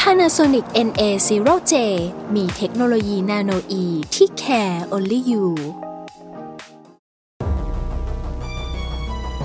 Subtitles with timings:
[0.00, 1.74] Panasonic NA0J
[2.34, 5.44] มีเทคโนโลยี nanoe ที่ care only you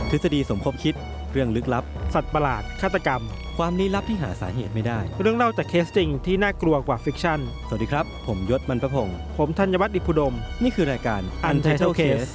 [0.09, 0.95] ทฤษฎีสมคบคิด
[1.31, 3.21] เรื่องลึกลับ สัตว์ประหลาด ฆาตกรรม
[3.57, 12.31] ความลี้ลับที่หาสาเหตุไม่ได้ เรื่องเล่าจากเคสจริงที่น่ากลัวกว่า fiction สวัสดีครับ ผมยชญ์ บรรพพงศ์ผมธัญวัฒน์อิพภูดม นี่คือรายการ Untitled Case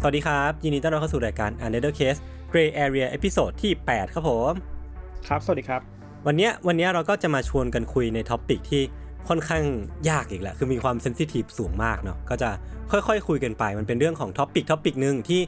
[0.00, 2.20] สวัสดีครับ ยินดีต้อนรับเข้าสู่รายการ Untitled Case
[2.52, 4.52] Gray Area episode ที่ 8 ครับผม
[5.28, 5.80] ครับ สวัสดีครับ
[6.26, 8.82] วันเนี้ยวันเนี้ยเราก็จะมาชวนกันคุยใน topic ที่
[9.28, 9.64] ค่อนข้าง
[10.10, 12.50] ยากอีกแหละ คือมีความ sensitive สูงมากเนาะ ก็จะ
[12.90, 15.40] ค่อยๆคุยกันไป มันเป็นเรื่องของ topic topic หนึ่งที่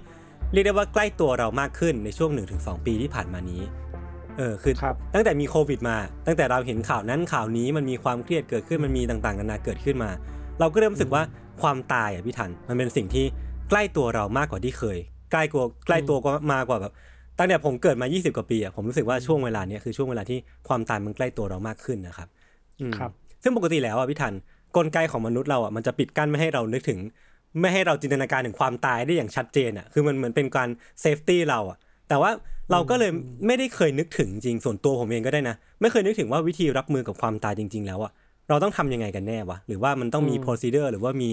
[0.53, 3.62] เรียกได้ว่าใกล้ตัวเรามากขึ้นในช่วง 1-2 ปีที่ผ่านมานี้
[4.39, 10.11] เออ คือครับตั้งแต่มีโควิดมา ตั้งแต่เราเห็นข่าวนั้นข่าวนี้ มันมีความเครียดเกิดขึ้น มันมีต่างๆนานาเกิดขึ้นมา
[10.61, 11.23] เราก็เริ่มรู้สึกว่า
[11.62, 13.27] ความตายอะพี่ทัน มันเป็นสิ่งที่
[13.69, 14.98] ใกล้ตัวเรามากกว่าที่เคย
[15.31, 16.92] ใกล้กว่าใกล้ตัวกว่ามากกว่าแบบ
[17.39, 22.28] ตั้งแต่ผมเกิดมา 20 กว่าปีอะผมรู้สึกว่าช่วงเวลาเนี้ยคือช่วงเวลาที่ความตายมันใกล้ตัวเรามากขึ้นนะครับ
[22.81, 23.11] อืมครับ
[23.42, 24.34] ซึ่งปกติแล้วอะพี่ทัน
[24.77, 26.98] กลไกของมนุษย์เราอะมันจะปิดกั้นไม่ให้เรานึกถึง
[27.61, 30.69] ไม่ให้เราจินตนาการถึงความตายได้อย่างชัดเจนอะคือมันเหมือนเป็นการ
[31.00, 31.78] เซฟตี้เราอะ
[32.09, 32.31] แต่ว่า
[32.72, 33.11] เราก็เลย
[33.47, 38.12] ไม่ได้เคยนึกถึงจริงส่วนตัวผมเองก็ได้นะ ไม่เคยนึกถึงว่าวิธีรับมือกับความตายจริง ๆ แล้วอะ
[38.48, 41.31] เราต้องทำยังไงกันแน่วะหรือว่ามันต้องมีอืม procedure หรือว่ามี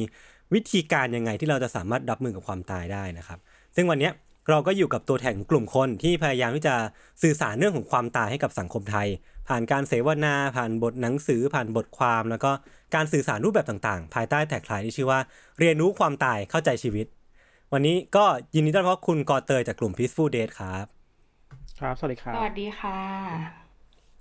[0.54, 3.40] วิธีการยังไงที่เราจะสามารถรับมือกับความตายได้นะครับ
[3.80, 4.14] ซึ่งวันเนี้ย
[4.50, 6.76] เราก็อยู่กับตัวแทนของกลุ่มคนที่พยายามที่จะ
[7.22, 9.08] สื่อสารเรื่องของความตายให้กับสังคมไทย
[9.48, 12.52] ผ่านการเสวนา ผ่านบทหนังสือ ผ่านบทความ แล้วก็
[12.96, 15.20] การสื่อสารรูปแบบต่างๆ ภายใต้แท็กไลน์ที่ชื่อว่า
[15.60, 17.08] เรียนรู้ความตายเข้าใจชีวิต
[17.74, 20.86] วันนี้ก็ยินดีต้อนรับคุณกอเตยจากกลุ่ม Peaceful Date ครับ
[21.80, 23.00] ครับ สวัสดีครับ สวัสดีค่ะ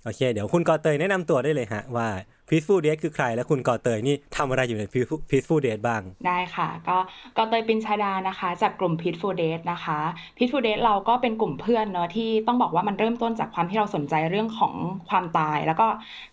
[0.03, 2.07] โอเค เดี๋ยวคุณกอเตยแนะนำตัวได้เลยฮะว่า
[2.49, 6.97] Peaceful Date คือใครและคุณก่อเตยนี่ทำอะไรอยู่ใน Peaceful- Peaceful Date บ้าง ได้ค่ะ ก็
[7.37, 9.99] ก็เตยปินชาดานะคะ จากกลุ่ม Pitful Date นะคะ
[10.37, 14.73] Pitful Date เราก็เป็นกลุ่มเพื่อนเนอะที่ต้องบอกว่ามันเริ่มต้นจากความที่เราสนใจเรื่องของ
[15.09, 15.87] ความตาย แล้วก็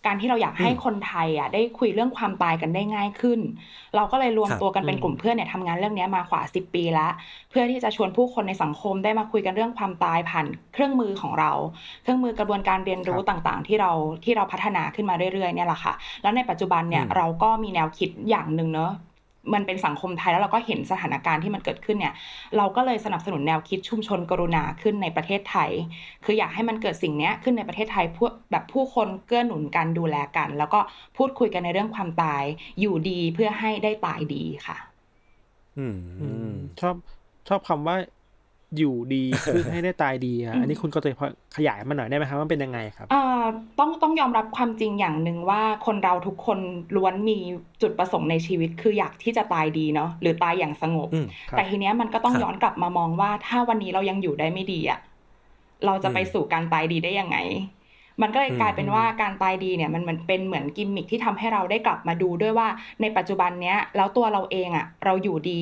[0.05, 3.39] การที่เราอยากให้คนไทยอะได้คุยเรื่องความตายกันได้ง่ายขึ้น
[3.95, 7.11] เราก็เลยรวมตัวกันเป็นกลุ่มเพื่อนเนี่ยทำงานเรื่องนี้มากว่า 10 ปีแล้ว
[7.49, 11.51] เพื่อที่จะชวนผู้คนในสังคมได้มาคุยกันเรื่องความตายผ่านเครื่องมือของเรา
[12.03, 13.91] เครื่องมือ กระบวนการเรียนรู้ต่างๆ ที่เรา
[14.23, 18.91] ที่เราพัฒนาขึ้นมาเรื่อยๆเนี่ยแหละค่ะแล้วในปัจจุบันเนี่ยอืมเราก็มีแนวคิดอย่างหนึ่งเนอะ
[19.53, 22.13] มันเป็นสังคมไทยแล้วเราก็เห็นสถานการณ์ที่มันเกิดขึ้นเนี่ย
[22.57, 25.71] เราก็เลยสนับสนุนแนวคิดชุมชนกรุณาขึ้นในประเทศไทย
[26.25, 30.79] คืออยากให้มันเกิดสิ่งเนี้ยขึ้นในประเทศไทยพวกแบบผู้คนเกื้อหนุนกันดูแลกัน แล้วก็
[31.17, 32.43] พูดคุยกันในเรื่องความตาย
[32.79, 34.77] อยู่ดีเพื่อให้ได้ตายดีค่ะ
[35.77, 36.49] อืมอืม
[36.79, 36.95] ชอบ
[37.47, 37.95] ชอบคำว่า
[38.77, 43.43] อยู่ดีคือให้ได้ตายดีอะอืมอันนี้คุณก็จะพอขยายมาหน่อยได้ไหมครับว่าเป็นยังไงครับเอ่อ
[43.79, 46.59] ต้องต้องยอมรับความจริงอย่างหนึ่งว่าคนเราทุกคน
[46.95, 47.37] ล้วนมี
[47.81, 54.99] จุดประสงค์ในชีวิต คืออยากที่จะตายดีเนาะหรือตายอย่างสงบอืมครับแต่ทีเนี้ยมันก็ต้องครับย้อนกลับมามองว่า ถ้าวันนี้เรายังอยู่ได้ไม่ดีอะ
[55.85, 57.37] เราจะไปอืมสู่การตายดีได้ยังไง
[58.21, 62.67] มันก็เลยอืมกลายเป็นว่าการตายดีเนี่ยมันเหมือนเป็นเหมือนกิมมิคที่ทำให้เราได้กลับมาดูด้วยว่า
[63.01, 65.61] ในปัจจุบันเนี้ยแล้วตัวเราเองอะเราอยู่ดี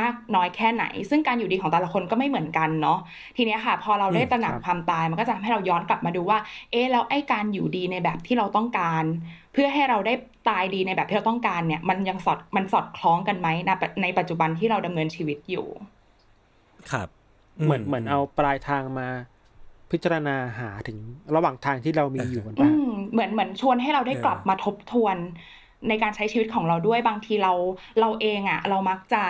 [0.00, 2.98] มากน้อยแค่ไหน ซึ่งการอยู่ดีของแต่ละคนก็ไม่เหมือนกันเนาะ
[3.36, 6.38] ทีเนี้ยค่ะ พอเราได้อืมตระหนักครับความตายมันก็จะทำให้เราย้อนกลับมาดูว่า
[6.70, 9.04] เอ๊ะแล้วไอ้การอยู่ดีในแบบที่เราต้องการ
[9.52, 10.14] เพื่อให้เราได้
[10.48, 15.66] ตายดีในแบบที่เราต้องการเนี่ย มันยังสอดมันสอดคล้องกันไหมในปัจในปัจจุบันที่เราดำเนินชีวิตอยู่
[16.90, 17.08] ครับ
[17.64, 19.08] เหมือนเหมือนเอาปลายทางมา
[19.90, 20.98] พิจารณาหาถึง
[21.34, 25.16] ระหว่างทางที่เรามีอยู่กันอืบ้างมเหมือนเหมือนชวนให้เราได้เออกลับมาทบทวน
[25.88, 27.52] ในการใช้ชีวิตของเราด้วยบางทีเรา
[28.00, 29.24] เราเองอะ่ะ เรามักจะ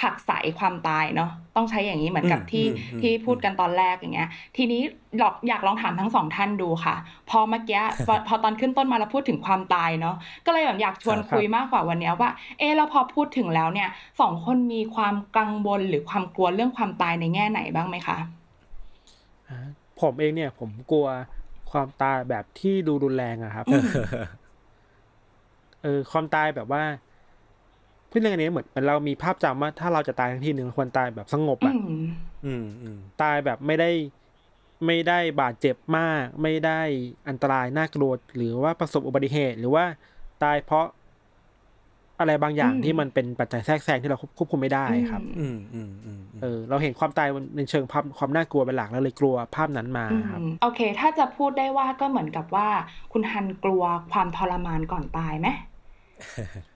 [0.00, 4.82] ผลักใสความตายเนาะต้องใช้อย่างนี้เหมือนกับอืมที่อืมอืมที่พูดกันตอนแรกอย่างเงี้ย ทีนี้
[5.18, 6.96] อยากอยากลองถามทั้งสองท่านดูค่ะ
[7.30, 10.16] พอเมื่อกี้พอพอตอนขึ้นต้นมาเราพูดถึงความตายเนาะ
[10.46, 13.88] ก็เลยแบบอยากชวนครับคุยมากกว่าวันเนี้ยว่า เออแล้วพอพูดถึงแล้วเนี่ย
[14.20, 18.18] สองคนมีความกังวลหรือความกลัวเรื่องความตายในแง่ไหนบ้างไหมคะ
[19.48, 19.58] อ่า
[20.00, 21.08] ผมเองเนี่ยผมกลัว
[21.70, 23.64] ความตายแบบที่ดูรุนแรงอะครับ
[25.82, 26.82] เออความตายแบบว่า
[28.10, 32.00] พูดเรื่องอันนี้เหมือนเหมือนเรามีภาพจำว่าถ้าเราจะตายทั้งทีหนึ่งควรตายแบบสงบอือะม
[32.46, 33.90] อืมอืมตายแบบไม่ได้
[34.86, 36.80] ไม่ได้บาดเจ็บมาก ไม่ได้
[37.28, 39.84] อันตรายน่ากลัวหรือว่าประสบอุบัติเหตุ หรือว่า
[40.42, 40.86] ตายเพราะ
[42.20, 52.68] อะไรบางอย่างอืมที่มันเป็นปัจจัยแทรกแซงที่เราควบคุมไม่ได้ครับอืมอืมอืมอืมอืมเออ เราเห็นความตายในเชิงความความน่ากลัวเป็นหลักแล้วเลยกลัวภาพนั้นมาอืมครับโอเค ถ้าจะพูดได้ว่าก็เหมือนกับว่า
[53.12, 53.82] คุณฮันกลัว
[54.12, 55.48] ความทรมานก่อนตายไหม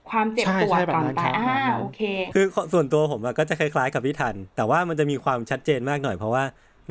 [0.09, 2.01] ความเจ็บใช่ปวดใช่แบบก่อนนั้นตายครับอ่าแบบนั้นโอเค
[2.33, 6.43] คือส่วนตัวผมอะก็จะคล้ายๆกับพี่ทัน แต่ว่ามันจะมีความชัดเจนมากหน่อยเพราะว่า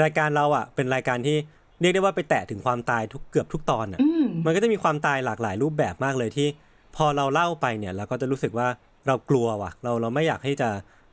[0.02, 1.36] รายการเราอะเป็นรายการที่
[1.80, 6.48] เรียกได้ว่าไปแตะถึงความตายทุกเกือบทุกตอนอะอืมมันก็จะมีความตายหลากหลายรูปแบบมากเลยที่
[6.96, 8.68] พอเราเล่าไปเนี่ยเราก็จะรู้สึกว่า
[9.06, 10.68] เรากลัวว่ะ เราเราไม่อยากให้จะ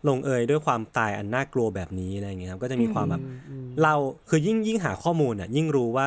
[0.08, 3.94] ลงเอยด้วยความตายอันน่ากลัวแบบนี้อะไรอย่างเงี้ยครับก็จะมีความแบบอืมเรา
[4.30, 6.06] คือยิ่งยิ่งหาข้อมูลอะยิ่งรู้ว่า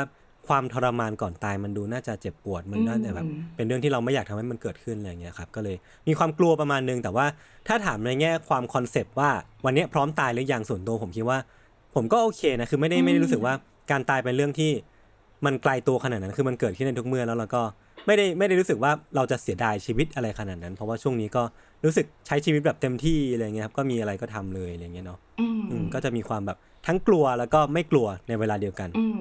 [0.49, 5.77] ความทรมานก่อนตายมันดูน่าจะเจ็บปวดมันน่าจะแบบอืมเป็นเรื่องที่เราไม่อยากทำให้มันเกิดขึ้นอะไรอย่างเงี้ยครับก็เลย
[6.09, 7.27] มีความกลัวประมาณนึง แต่ว่า
[7.69, 9.31] ถ้าถามในแง่ความคอนเซปต์ว่า
[9.65, 11.39] วันเนี้ยพร้อมตายหรือยังส่วนตัวผมคิดว่า
[11.95, 13.55] ผมก็โอเคนะคือไม่ได้ไม่ได้รู้สึกว่า
[13.91, 14.71] การตายเป็นเรื่องที่
[15.47, 17.63] มันไกลตัวขนาดนั้นคือมันเกิดขึ้นในทุกเมื่อแล้วเราก็
[18.07, 21.43] ไม่ได้ไม่ได้รู้สึกว่าเราจะเสียดายชีวิตอะไรขนาดนั้น เพราะว่าช่วงนี้ก็
[21.85, 29.19] รู้สึกใช้ชีวิตแบบเต็มที่อะไรเงี้ยครับก็มีอะไรก็ทำเลยอะไรเงี้ยเนาะอืมอืมก็จะมีความแบบ ทั้งกลัวแล้วก็ไม่กลัวในเวลาเดียวกัน อืม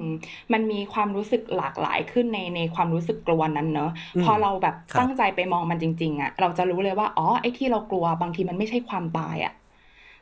[0.52, 9.52] มันมีความรู้สึกหลากหลายขึ้นในในความรู้สึกกลัวนั้นเนอะอืมพอเราแบบครับตั้งใจไปมองมันจริง ๆอะเราจะรู้เลยว่าอ๋อไอ้ที่เรากลัวบางทีมันไม่ใช่ความตายอะ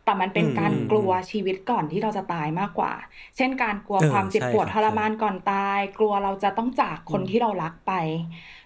[0.02, 2.92] แต่มันเป็นอืมการอืมกลัวชีวิตก่อนที่เราจะตายมากกว่า
[3.36, 7.92] เช่นการกลัวเออความเจ็บปวดใช่ทครับรมานก่อนตาย กลัวเราจะต้องจากคนที่เรารักไป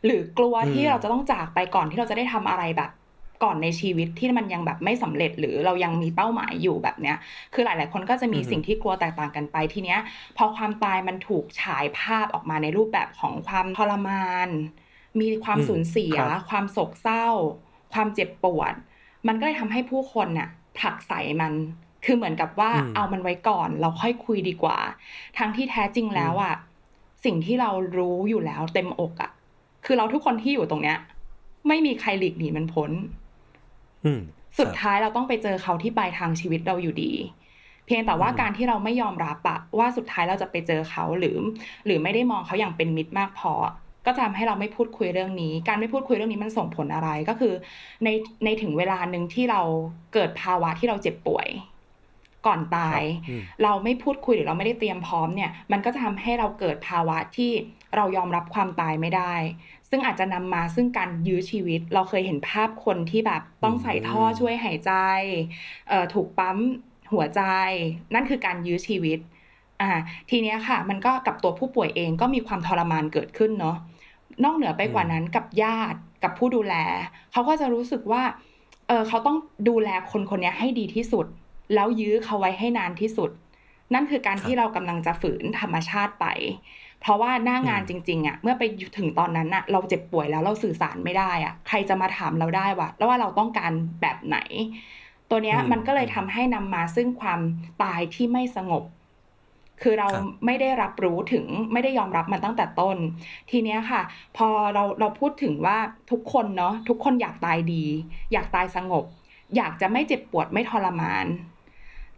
[0.05, 2.91] หรือกลัวที่อืมเราจะต้องจากไปก่อนที่เราจะได้ทำอะไรแบบ
[3.43, 7.17] ก่อนในชีวิตที่มันยังแบบไม่สำเร็จ หรือเรายังมีเป้าหมายอยู่แบบเนี้ย
[7.55, 10.01] คือหลาย ๆ คนก็จะมีอือฮึสิ่งที่กลัวแตกต่างกันไปทีเนี้ย
[10.37, 14.49] พอความตายมันถูกฉายภาพออกมาในรูปแบบของความทรมาน
[15.21, 17.27] มีความอืมสูญเสียครับความโศกเศร้า
[17.93, 18.75] ความเจ็บปวด
[19.27, 20.49] มันก็เลยทำให้ผู้คนน่ะ
[20.79, 21.53] ผลักใส่มัน
[22.05, 24.79] คือเหมือนกับว่าอืมเอามันไว้ก่อน เราค่อยคุยดีกว่า
[25.39, 26.55] ทั้งที่แท้จริงแล้วอะ
[27.25, 29.31] สิ่งที่เรารู้อยู่แล้วเต็มอกอะ
[29.85, 30.99] คือเราทุกคนที่อยู่ตรงเนี้ย
[31.69, 33.24] ไม่มีใครหลีกหนีมันพ้นอืม
[34.59, 37.12] สุดครับท้ายเราต้องไปเจอเขาที่ปลายทางชีวิตเราอยู่ดี
[37.87, 41.37] เพียงแต่ว่าอืมการที่เราไม่ยอมรับอะว่าสุดท้ายเราจะไปเจอเขาหรือ
[41.87, 43.53] หรือไม่ได้มองเขาอย่างเป็นมิตรมากพอ
[44.06, 47.55] ก็จะทำให้เราไม่พูดคุยเรื่องนี้ การไม่พูดคุยเรื่องนี้มันส่งผลอะไรก็คือ
[48.05, 48.09] ใน
[48.45, 49.61] ในถึงเวลาหนึ่งที่เรา
[50.15, 51.49] เกิดภาวะที่เราเจ็บป่วย
[52.47, 57.51] ก่อนตายอืมเราไม่พูดคุยหรือเราไม่ได้เตรียมพร้อมเนี่ย มันก็จะทำให้เราเกิดภาวะที่
[57.97, 59.35] เรายอมรับความตายไม่ได้
[59.96, 64.93] ซึ่งอาจจะนำมาซึ่งการยื้อชีวิต เราเคยเห็นภาพคนที่แบบต้องใส่ท่อช่วยหายใจ
[66.14, 66.58] ถูกปั๊ม
[67.12, 67.43] หัวใจ
[68.14, 69.19] นั่นคือการยื้อชีวิต
[69.81, 69.91] อ่า
[70.31, 73.76] ทีเนี้ยค่ะ มันก็กับตัวผู้ป่วยเองก็มีความทรมานเกิดขึ้นเนาะ
[74.44, 76.75] นอกเหนือไปกว่านั้นกับญาติกับผู้ดูแล
[77.32, 78.23] เขาก็จะรู้สึกว่า
[78.88, 79.37] เออเขาต้อง
[79.69, 81.26] ดูแลคนคนนี้ให้ดีที่สุด
[81.75, 83.31] แล้วยื้อเขาไว้ให้นานที่สุด
[83.94, 86.26] นั่นคือการที่เรากำลังจะฝืนธรรมชาติไป
[87.05, 88.62] เพราะว่าหน้างานอืจมริงๆอะเมื่อไป
[88.99, 94.37] ถึงตอนนั้นอะเราเจ็บป่วยแล้วเราสื่อสารไม่ได้อะใครจะมาถามเราได้วะแล้วว่าเราต้องการแบบไหน
[95.31, 97.41] ตัวเนี้ยอืมมันก็เลยทำให้นำมาซึ่งความ
[97.83, 98.85] ตายที่ไม่สงบ
[99.83, 102.97] คือเราครับไม่ได้รับรู้ถึงไม่ได้ยอมรับมันตั้งแต่ต้น
[103.51, 104.03] ทีเนี้ยค่ะ
[104.37, 105.79] พอเราเราพูดถึงว่า
[106.11, 107.85] ทุกคนเนาะทุกคนอยากตายดี
[108.33, 109.05] อยากตายสงบ
[109.56, 111.27] อยากจะไม่เจ็บปวดไม่ทรมาน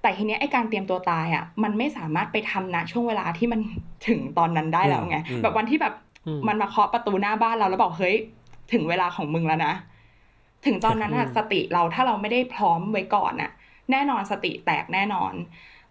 [0.00, 3.60] แต่ทีเนี้ยไอการเตรียมตัวตายอะมันไม่สามารถไปทำณช่วงเวลาที่มัน
[4.08, 5.92] ถึงตอนนั้นได้แล้วไงอืมอืมแบบวันที่แบบ
[6.26, 8.16] อืมมันมาเคาะประตูหน้าบ้านเราแล้วบอกเฮ้ย
[8.72, 9.72] ถึงเวลาของมึงแล้วนะ
[10.66, 13.50] ถึงตอนนั้นอะอืมสติเราถ้าเราไม่ได้พร้อมไว้ก่อนอะ
[13.90, 15.34] แน่นอนสติแตกแน่นอน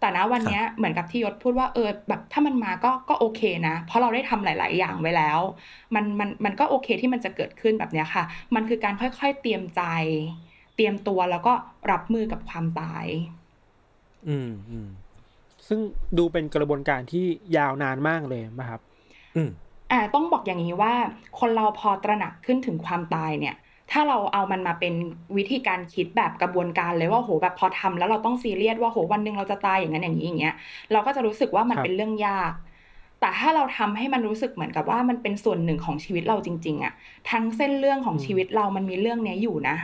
[0.02, 5.40] ต่นะวันเนี้ยเหมือนกับที่ยศพูดว่าเออแบบถ้ามันมาก็ก็โอเคนะ เพราะเราได้ทำหลาย ๆ อย่างไว้แล้ว
[5.94, 9.80] มันมันมันก็โอเคที่มันจะเกิดขึ้นแบบเนี้ยค่ะ มันคือการค่อย ๆ เตรียมใจ
[10.74, 11.52] เตรียมตัวแล้วก็
[11.90, 13.06] รับมือกับความตาย
[14.28, 14.88] อืมอืม
[15.68, 15.80] ซึ่ง
[16.18, 17.24] ดูเป็นกระบวนการที่
[17.56, 18.80] ยาวนานมากเลยนะครับ
[19.36, 19.50] อืม
[19.92, 20.94] อ่าต้องบอกอย่างนี้ว่า
[21.38, 23.54] คนเราพอตระหนักขึ้นถึงความตายเนี่ย
[23.90, 24.94] ถ้าเราเอามันมาเป็น
[25.36, 30.54] วิธีการคิดแบบกระบวนการเลยว่าโหแบบพอทำแล้วเราต้องซีเรียสว่าโหวันหนึ่งเราจะตายอย่างนั้นอย่างนี้อย่างเงี้ย
[30.92, 32.52] เราก็จะรู้สึกว่ามันครับเป็นเรื่องยาก
[33.20, 36.92] แต่ถ้าเราทำให้มันรู้สึกเหมือนกับว่ามันเป็นส่วนหนึ่งของชีวิตเราจริง ๆอะ
[37.30, 39.76] ทั้งเส้นเรื่องของชีวิตเรามันมีเรื่องเนี้ยอยู่นะ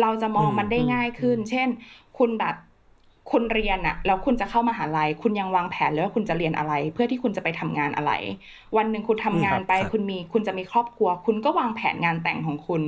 [0.00, 1.68] เราจะมองมันได้ง่ายขึ้น เช่น
[2.18, 2.54] คุณแบบ
[3.30, 8.12] คุณเรียนอะแล้วคุณจะเข้ามหาลัย คุณยังวางแผนเลยว่าคุณจะเรียนอะไร เพื่อที่คุณจะไปทำงานอะไร
[8.76, 12.82] วันหนึ่งคุณทำงานไปครับคุณมีคุณจะมีครอบครัว คุณก็วางแผนงานแต่งของคุณ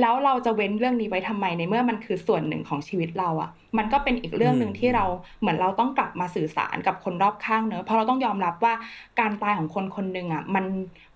[0.00, 5.04] แล้วเราจะเว้นเรื่องนี้ไว้ทำไมในเมื่อมันคือส่วนหนึ่งของชีวิตเราอะมันก็เป็นอีกเรื่องหนึ่งอืมที่เรา
[5.40, 8.74] เหมือนเราต้องกลับมาสื่อสารกับคนรอบข้างเนอะเพราะเราต้องยอมรับว่า
[9.20, 10.64] การตายของคนคนหนึ่งอะมัน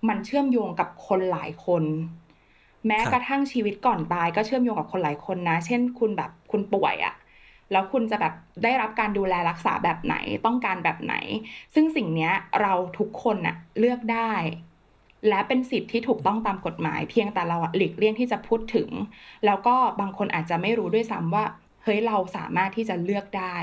[0.09, 1.83] มันเชื่อมโยงกับคนหลายคน
[2.87, 7.13] แม้ครับกระทั่งชีวิตก่อนตายก็เชื่อมโยงกับคนหลายคนนะ เช่น คุณแบบคุณป่วยอะ
[7.71, 11.15] แล้วคุณจะแบบได้รับการดูแลรักษาแบบไหนต้องการแบบไหน
[11.73, 12.31] ซึ่งสิ่งนี้
[12.61, 14.31] เราทุกคนน่ะเลือกได้
[15.29, 18.89] และเป็นสิทธิ์ที่ถูกต้องตามกฎหมาย เพียงแต่เราอะหลีกเลี่ยงที่จะพูดถึง
[19.45, 21.45] แล้วก็บางคนอาจจะไม่รู้ด้วยซ้ำว่า
[21.83, 23.55] เฮ้ยเราสามารถที่จะเลือกได้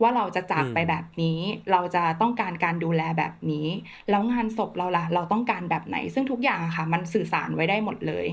[0.00, 1.40] ว่าเราจะจากไปแบบนี้
[1.72, 3.66] เราจะต้องการการดูแลแบบนี้
[4.10, 8.26] แล้วงานศพเราล่ะ เราต้องการแบบไหน ซึ่งทุกอย่างอะค่ะ มันสื่อสารไว้ได้หมดเลย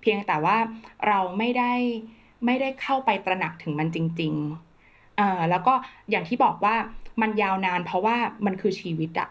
[0.00, 0.56] เพียงแต่ว่า
[1.06, 1.72] เราไม่ได้
[2.46, 4.63] ไม่ได้เข้าไปตระหนักถึงมันจริง ๆ
[5.18, 5.70] อ่อแล้วก็
[6.10, 6.74] อย่างที่บอกว่า
[7.22, 8.16] มันยาวนานเพราะว่า
[8.46, 9.28] มันคือชีวิตอะ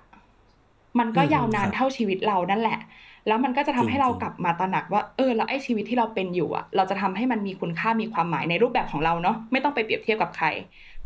[1.00, 2.74] มันก็อืมยาวนานครับเท่าชีวิตเรานั่นแหละ
[3.26, 10.48] แล้วมันก็จะทำให้เราจริงๆกลับมาตระหนักว่าเออแล้วไอ้ชีวิตที่เราเป็นอยู่อะเราจะทำให้มันมีคุณค่ามีความหมายในรูปแบบของเราเนาะไม่ต้องไปเปรียบเทียบกับใคร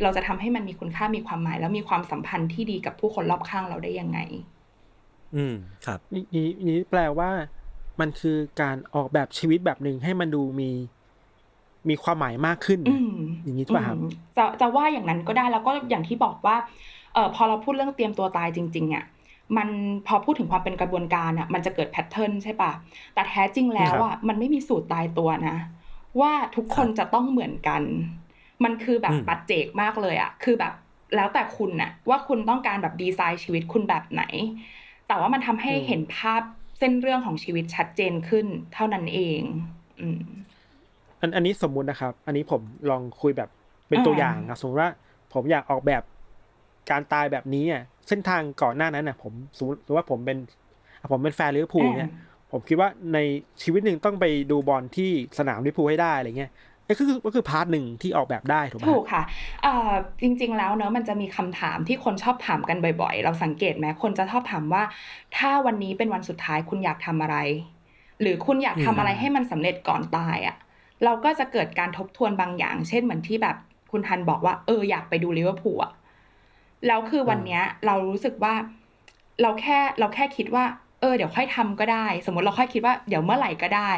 [0.01, 4.17] เราจะทำให้มันมีคุณค่ามีความหมาย แล้วมีความสัมพันธ์ที่ดีกับผู้คนรอบข้างเราได้ยังไง
[5.31, 7.29] อืมครับนี่นี่นี่แปลว่า
[7.99, 10.65] มันคือการออกแบบชีวิตแบบหนึ่งให้มันดูมี
[11.89, 13.09] มีความหมายมากขึ้นอืม
[13.43, 16.55] อย่างนี้ใช่ป่ะครับอืมจะจะว่าอย่างนั้นก็ได้แล้วก็อย่างที่บอกว่า
[17.13, 19.03] เออพอเราพูดเรื่องเตรียมตัวตายจริงๆอะ
[19.57, 19.69] มัน
[20.07, 22.71] พอพูดถึงความเป็นกระบวนการอะมันจะเกิดแพทเทิร์นใช่ป่ะ
[23.13, 25.55] แต่แท้จริงแล้วอะมันไม่มีสูตรตายตัวนะ
[26.19, 27.83] ว่าทุกคนจะต้องเหมือนกัน
[28.63, 30.73] มันคือแบบอืมปัจเจกมากเลยอะคือแบบ
[31.15, 34.23] แล้วแต่คุณน่ะว่าคุณต้องการแบบดีไซน์ชีวิตคุณแบบไหน
[35.07, 36.41] แต่ว่ามันทำให้อืมเห็นภาพ
[36.79, 39.41] เส้นเรื่องของชีวิตชัดเจนขึ้น เท่านั้นเอง
[39.99, 40.23] อืม
[41.21, 43.49] อันอันนี้สมมุตินะครับ อันนี้ผมลองคุยแบบ
[43.89, 44.91] เป็นอ่าตัวอย่างนะสมมติว่า
[45.33, 46.03] ผมอยากออกแบบ
[46.89, 50.37] การตายแบบนี้อะเส้นทางก่อนหน้านั้นน่ะ ผมสมมติว่าผมเป็น
[50.99, 52.09] อะผมเป็นแฟนลิเวอร์พูลเนี่ย
[52.51, 53.17] ผมคิดว่าใน
[53.63, 56.51] ชีวิตหนึ่งต้องไปดูบอลที่สนามลิเวอร์พูลให้ได้อะไรเงี้ย
[56.87, 59.23] นี่ก็คือก็คือ part หนึ่งที่ออกแบบได้ถูกไหมถูกค่ะ
[59.61, 64.83] เอ่อจริงๆแล้วเนอะมันจะมีคำถามที่คนชอบถามกันบ่อยๆ เราสังเกตไหมคนจะชอบถามว่า
[65.37, 67.37] ถ้าวันนี้เป็นวันสุดท้ายคุณอยากทำอะไร
[68.21, 70.55] หรือคุณอยากทำอะไรให้มันสำเร็จก่อนตายอะ่ะ
[71.03, 73.55] เราก็จะเกิดการทบทวนบางอย่าง เช่นเหมือนที่แบบ
[73.91, 75.93] คุณทันบอกว่า เอออยากไปดูลิเวอร์พูลอะ
[76.87, 78.53] แล้วคือวันเนี้ยเรารู้สึกว่า
[79.41, 80.65] เราแค่เราแค่คิดว่า
[81.01, 83.91] เออเดี๋ยวค่อยทำก็ได้ สมมติเราค่อยคิดว่าเดี๋ยวเมื่อไหร่ก็ได้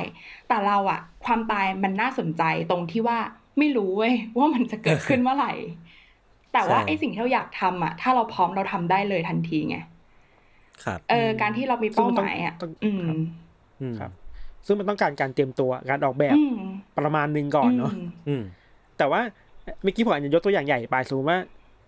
[0.47, 3.17] แต่เราอะความตายมันน่าสนใจตรงที่ว่า
[3.59, 5.53] ไม่รู้เว้ยว่ามันจะเกิดขึ้นเมื่อไหร่
[6.53, 9.77] แต่ว่าใช่ไอ้สิ่งที่เราอยากทำอะถ้าเราพร้อมเราทำได้เลยทันทีไง
[10.83, 13.17] ครับเออการที่เรามีซึ่งเป้ามันหต้องมายอะต้องอืมครับ
[13.81, 14.11] อืมครับ
[14.69, 16.55] ซึ่งมันต้องการการเตรียมตัวการออกแบบอืม
[16.97, 18.43] ประมาณหนึ่งก่อนเนาะมอืม
[18.97, 19.21] แต่ว่า
[19.83, 21.39] เมื่อกี้ผมอาจจะยกตัวอย่างใหญ่ไปสมมติว่า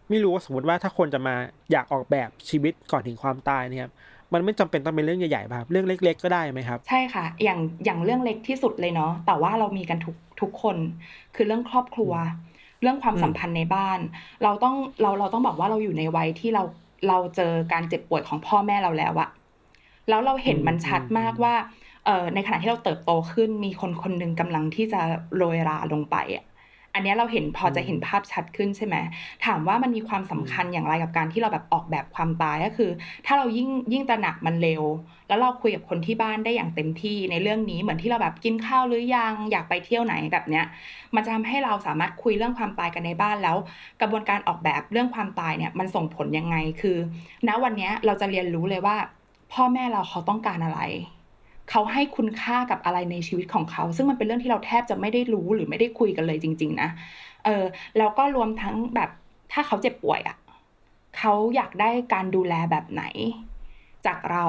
[0.10, 1.36] ไม่รู้ว่าสมมติว่าถ้าคนจะมา
[1.72, 3.94] อยากออกแบบชีวิตก่อนถึงความตายเนี่ยครับ
[4.34, 10.78] มันไม่จำเป็นต้องเป็นเรื่องใหญ่ๆป่ะครับเรื่องเล็ก ๆ ก็ได้ไหมครับ ใช่ค่ะ อย่างอย่างเรื่องเล็กที่สุดเลยเนาะแต่ว่าเรามีกันทุกทุกคน
[11.36, 12.14] คือเรื่องครอบครัว
[12.82, 14.00] เรื่องความอืมสัมพันธ์ในบ้าน
[14.44, 16.64] เราต้องเราเราต้องบอกว่าเราอยู่ในวัยที่เรา
[17.08, 19.30] เราเจอการเจ็บป่วยของพ่อแม่เราแล้วอะ
[20.10, 21.72] แล้วเราเห็นมันชัดมากว่าเอ่อ
[22.34, 25.02] ในขณะที่เราเติบโตขึ้นมีคนคนหนึ่งกำลังที่จะ
[25.36, 26.46] โรยราลงไปอะ
[26.96, 28.96] อันเนี้ยเราเห็นพอจะเห็นภาพชัดขึ้นใช่ไหม
[29.46, 32.92] ถามว่ามันมีความสำคัญอย่างไรกับการที่เราแบบออกแบบความตายก็คือ
[33.26, 34.84] ถ้าเรายิ่งยิ่งตระหนักมันเร็ว
[35.28, 40.66] แล้วเราคุยกับคนที่บ้านได้อย่างเต็มที่ในเรื่องนี้เหมือนที่เราแบบกินข้าวหรือยังอยากไปเที่ยวไหนแบบเนี้ย
[41.16, 43.58] มันจะทำให้เราสามารถคุยเรื่องความตายกันในบ้านแล้ว
[44.02, 46.98] กระบวนการออกแบบเรื่องความตายเนี่ยมันส่งผลยังไงคือ
[47.48, 48.98] ณวันเนี้ยเราจะเรียนรู้เลยว่า
[49.54, 50.82] พ่อแม่เราเขาต้องการอะไร
[51.72, 56.90] เขาให้คุณค่ากับอะไรในชีวิตของเขา ซึ่งมันเป็นเรื่องที่เราแทบจะไม่ได้รู้หรือไม่ได้คุยกันเลยจริง ๆ นะ
[57.46, 57.64] เออ
[57.98, 59.10] แล้วก็รวมทั้งแบบ
[59.52, 60.38] ถ้าเขาเจ็บป่วยอะ่ะ
[61.18, 63.04] เขาอยากได้การดูแลแบบไหน
[64.06, 64.46] จากเรา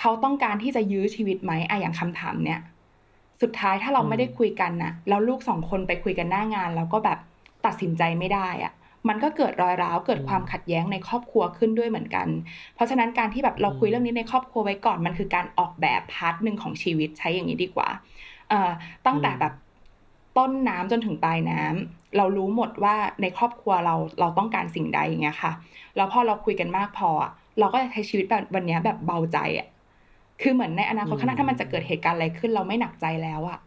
[0.00, 2.60] เขาต้องการที่จะยื้อชีวิตไหมอะอย่างคำถามเนี้ย
[3.42, 7.18] สุดท้ายถ้าเราไม่ได้คุยกันน่ะแล้วลูกสองคนไปคุยกันหน้างาน แล้วก็แบบ
[7.66, 8.72] ตัดสินใจไม่ได้อะ
[9.08, 12.28] มันก็เกิดรอยร้าวเกิดความขัดแย้งในครอบครัวขึ้นด้วยเหมือนกัน
[12.74, 17.88] เพราะฉะนั้นการที่แบบเราคุยเรื่องนี้ในครอบครัวไว้ก่อนมันคือการออกแบบ part หนึ่งของชีวิตใช้อย่างนี้ดีกว่า
[18.48, 18.70] เอ่อ
[19.06, 19.52] ตั้งแต่แบบ
[20.38, 25.52] ต้นน้ำจนถึงปลายน้ำเรารู้หมดว่าในครอบครัวเราเราต้องการสิ่งใดอย่างเงี้ยค่ะ
[25.96, 29.66] แล้วพอเราคุยกันมากพออะเราก็จะใช้ชีวิตแบบวันเนี้ยแบบเบาใจอะ
[30.40, 33.58] คือเหมือนในอนาคตข้างหน้าถ้ามันจะเกิดเหตุการณ์อะไรขึ้น เราไม่หนักใจแล้วอะ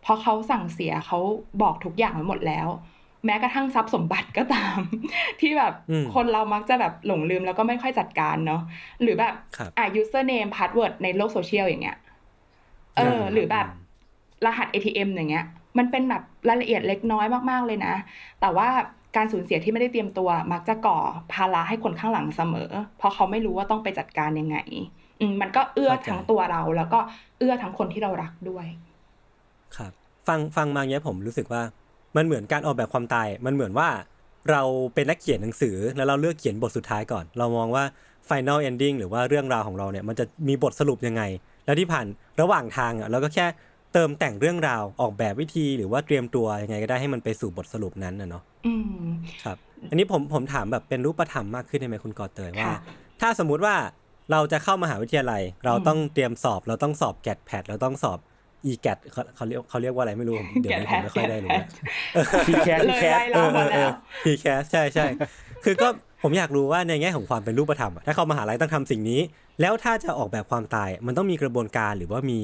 [0.00, 1.18] เพราะเขาสั่งเสียเขา
[1.62, 2.68] บอกทุกอย่างไว้หมดแล้ว
[3.26, 4.78] แม้กระทั่งทรัพย์สมบัติก็ตาม
[5.40, 8.60] ที่แบบอืมคนเรามักจะแบบหลงลืมแล้วก็ไม่ค่อยจัดการเนาะ
[9.02, 11.96] หรือแบบครับอะ username password ในโลกโซเชียลอย่างเงี้ย
[12.96, 13.66] เออ หรือแบบ
[14.46, 15.46] รหัส ATM อย่างเงี้ย
[15.78, 17.94] มันเป็นแบบรายละเอียดเล็กน้อยมากๆเลยนะ
[18.40, 18.68] แต่ว่า
[19.16, 20.98] การสูญเสียที่ไม่ได้เตรียมตัว มักจะก่อ
[21.32, 24.56] ภาระให้คนข้างหลังเสมอ เพราะเขาไม่รู้ว่าต้องไปจัดการยังไง
[25.20, 27.00] อืมมันก็เอื้อเข้าใจทั้งตัวเราแล้วก็
[27.38, 28.66] เอื้อทั้งคนที่เรารักด้วย
[29.76, 29.92] ครับ
[30.26, 31.62] ฟังฟังมาเนี้ยผมรู้สึกว่า
[32.16, 33.88] มันเหมือนการออกแบบความตาย มันเหมือนว่า
[34.50, 34.62] เรา
[34.94, 37.84] เป็นนักเขียนหนังสือแล้วเราเลือกเขียนบทสุดท้ายก่อน เรามองว่า
[38.28, 41.22] final ending หรือว่าเรื่องราวของเราเนี่ยมันจะมีบทสรุปยังไง
[41.64, 42.06] แล้วที่ผ่าน
[42.40, 43.46] ระหว่างทางอะเราก็แค่
[43.92, 48.72] เติมแต่งเรื่องราวออกแบบวิธีหรือว่าเตรียมตัวยังไงก็ได้ให้มันไปสู่บทสรุปนั้นนะเนาะอื
[49.06, 49.08] ม
[49.44, 49.56] ครับ
[49.90, 52.78] อันนี้ผมผมถามแบบเป็นรูปธรรมมากขึ้นได้ไหมคุณกอเตยว่าค่ะ
[53.20, 53.76] ถ้าสมมุติว่า
[54.32, 58.18] เราจะเข้ามหาวิทยาลัย เราต้องเตรียมสอบ เราต้องสอบ GAT PAT เราต้องสอบ
[58.70, 61.66] e แกดเขาเขาเรียกเขาเรียกว่าอะไรไม่รู้ผมเดี๋ยวนี้ผมไม่ค่อยได้รู้แล้ว
[62.48, 63.90] TCAS เลย TCAS ไล่เรามาแล้ว
[64.24, 65.06] TCAS ใช่ใช่
[65.64, 65.88] คือก็
[66.22, 69.20] ผมอยากรู้ว่าในแง่ของความเป็นรูปธรรมอะถ้าเข้ามหาลัยต้องทำสิ่งนี้
[69.60, 72.38] แล้วถ้าจะออกแบบความตายมันต้องมีกระบวนการหรือว่ามี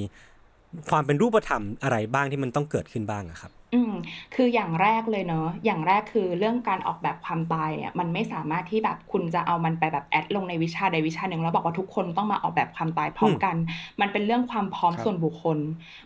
[0.91, 3.93] ความเป็นรูปธรรมอะไรบ้างที่มันต้องเกิดขึ้นบ้างอะครับ อืม
[4.35, 13.57] คืออย่างแรกเลยเนาะ อย่างแรกคือเรื่องการออกแบบความตายเนี่ย มันไม่สามารถที่แบบคุณจะเอามันไปแบบ add ลงในวิชาใดวิชาหนึ่งแล้วบอกว่าทุกคนต้องมาออกแบบความตายพร้อมกัน
[14.01, 15.59] มันเป็นเรื่องความพร้อมครับส่วนบุคคล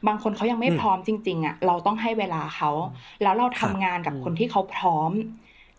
[0.06, 2.70] บางคนเขายังไม่อืมพร้อมจริง ๆอะเราต้องให้เวลาเขา
[3.22, 5.12] แล้วเราทำครับงานกับคนที่เขาพร้อม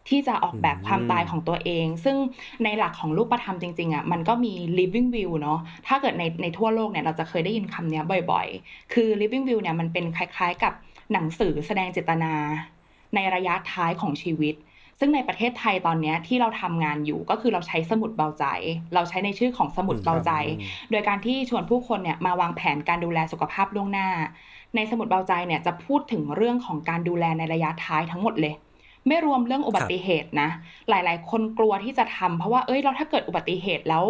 [0.09, 2.17] ที่จะออกแบบความตายอืมของตัวเอง ซึ่ง
[2.63, 10.73] ในหลักของรูปธรรมจริงๆอะมันก็มี living will เนาะ ถ้าเกิดในในทั่วโลกเนี่ยเราจะเคยได้ยินคำเนี้ยบ่อยๆ คือ living will เนี่ยมันเป็นคล้ายๆกับ
[11.13, 12.33] หนังสือแสดงเจตนา
[13.15, 14.55] ในระยะท้ายของชีวิต
[14.99, 18.45] ซึ่งในประเทศไทยตอนเนี้ยที่เราทำงานอยู่ก็คือเราใช้สมุดเบาใจ
[18.93, 24.09] เราใช้ในชื่อของสมุดเบาใจอืมโดยการที่ชวนผู้คนเนี่ยมาวางแผนการดูแลสุขภาพล่วงหน้า
[24.75, 28.53] ในสมุดเบาใจเนี่ยจะพูดถึงเรื่องของการดูแลในระยะท้ายทั้งหมดเลย
[29.07, 30.49] ไม่รวมเรื่องอุบัติเหตุนะ
[30.89, 34.05] หลาย ๆ คนกลัวที่จะทำเพราะว่าเอ้ยเราถ้าเกิดอุบัติเหตุแล้ว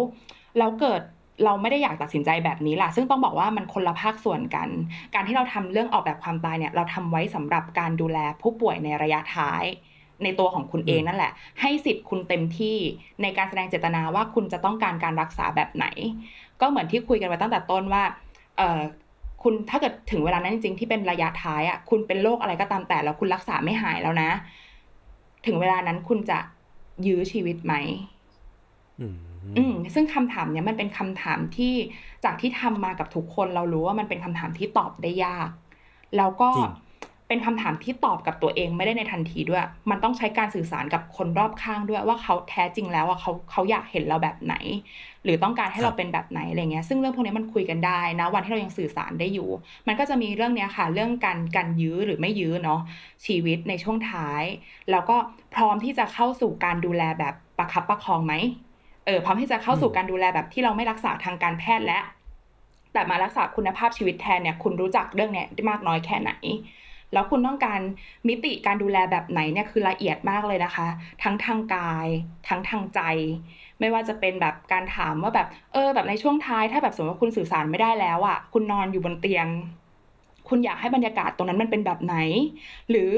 [0.58, 1.00] แล้วเกิด
[1.44, 4.68] เราไม่ได้อยากตัดสินใจแบบนี้ล่ะ ซึ่งต้องบอกว่ามันคนละภาคส่วนกัน
[5.14, 9.64] การที่เราทำเรื่องออกแบบความตายเนี่ยเราทำไว้สำหรับการดูแลผู้ป่วยในระยะท้าย
[10.24, 12.76] ในตัวของคุณเองนั่นแหละ ให้สิทธิ์คุณเต็มที่
[13.22, 15.86] ในการแสดงเจตนาว่าคุณจะต้องการการรักษาแบบไหน
[16.60, 18.02] ก็เหมือนที่คุยกันไว้ตั้งแต่ต้นว่า
[18.58, 18.80] เออ
[19.42, 24.30] คุณถ้าเกิดถึงเวลานั้นจริงๆที่เป็นระยะท้ายอะคุณเป็นโรคอะไรก็ตามแต่แล้วคุณรักษาไม่หายแล้วนะ
[25.46, 26.38] ถึงเวลานั้นคุณจะ
[27.06, 27.74] ยื้อชีวิตไหม
[29.42, 31.74] อืมอืมซึ่งคำถามเนี้ยมันเป็นคำถามที่
[32.24, 35.48] จากที่ทำมากับทุกคนเรารู้ว่ามันเป็นคำถามที่ตอบได้ยาก
[36.16, 36.70] แล้วก็จริง
[37.28, 44.54] เป็นคำถามที่ตอบกับตัวเองไม่ได้ในทันทีด้วย มันต้องใช้การสื่อสารกับคนรอบข้างด้วยว่าเขาแท้จริงแล้วว่าเขาเขาอยากเห็นเราแบบไหน
[45.24, 49.48] หรือต้องการให้เราเป็นแบบไหนอะไรเงี้ย ซึ่งเรื่องพวกนี้มันคุยกันได้นะวันที่เรายังสื่อสารได้อยู่
[49.86, 52.80] มันก็จะมีเรื่องเนี้ยค่ะ เรื่องการการยื้อหรือไม่ยื้อเนาะ
[53.26, 54.42] ชีวิตในช่วงท้าย
[54.90, 55.16] แล้วก็
[55.54, 58.34] พร้อมที่จะเข้าสู่การดูแลแบบประคับประคองไหม
[59.06, 61.98] เออพร้อมที่จะเข้าสู่การดูแลแบบที่เราไม่รักษาทางการแพทย์และ
[62.92, 66.32] แต่มารักษาคุณภาพชีวิตแทนเนี่ยคุณรู้จักเรื่องเนี้ยได้มากน้อยแค่ไหน
[67.12, 67.80] แล้วคุณต้องการ
[68.28, 70.88] มิติการดูแลแบบไหนเนี่ยคือละเอียดมากเลยนะคะ
[71.22, 72.06] ทั้งทางกาย
[72.48, 73.00] ทั้งทางใจ
[73.80, 79.46] ไม่ว่าจะเป็นแบบการถามว่าแบบเออ แบบในช่วงท้ายถ้าแบบสมมติว่าคุณสื่อสารไม่ได้แล้วอะ คุณนอนอยู่บนเตียง
[80.48, 82.16] คุณอยากให้บรรยากาศตรงนั้นมันเป็นแบบไหน
[82.90, 83.12] หรือ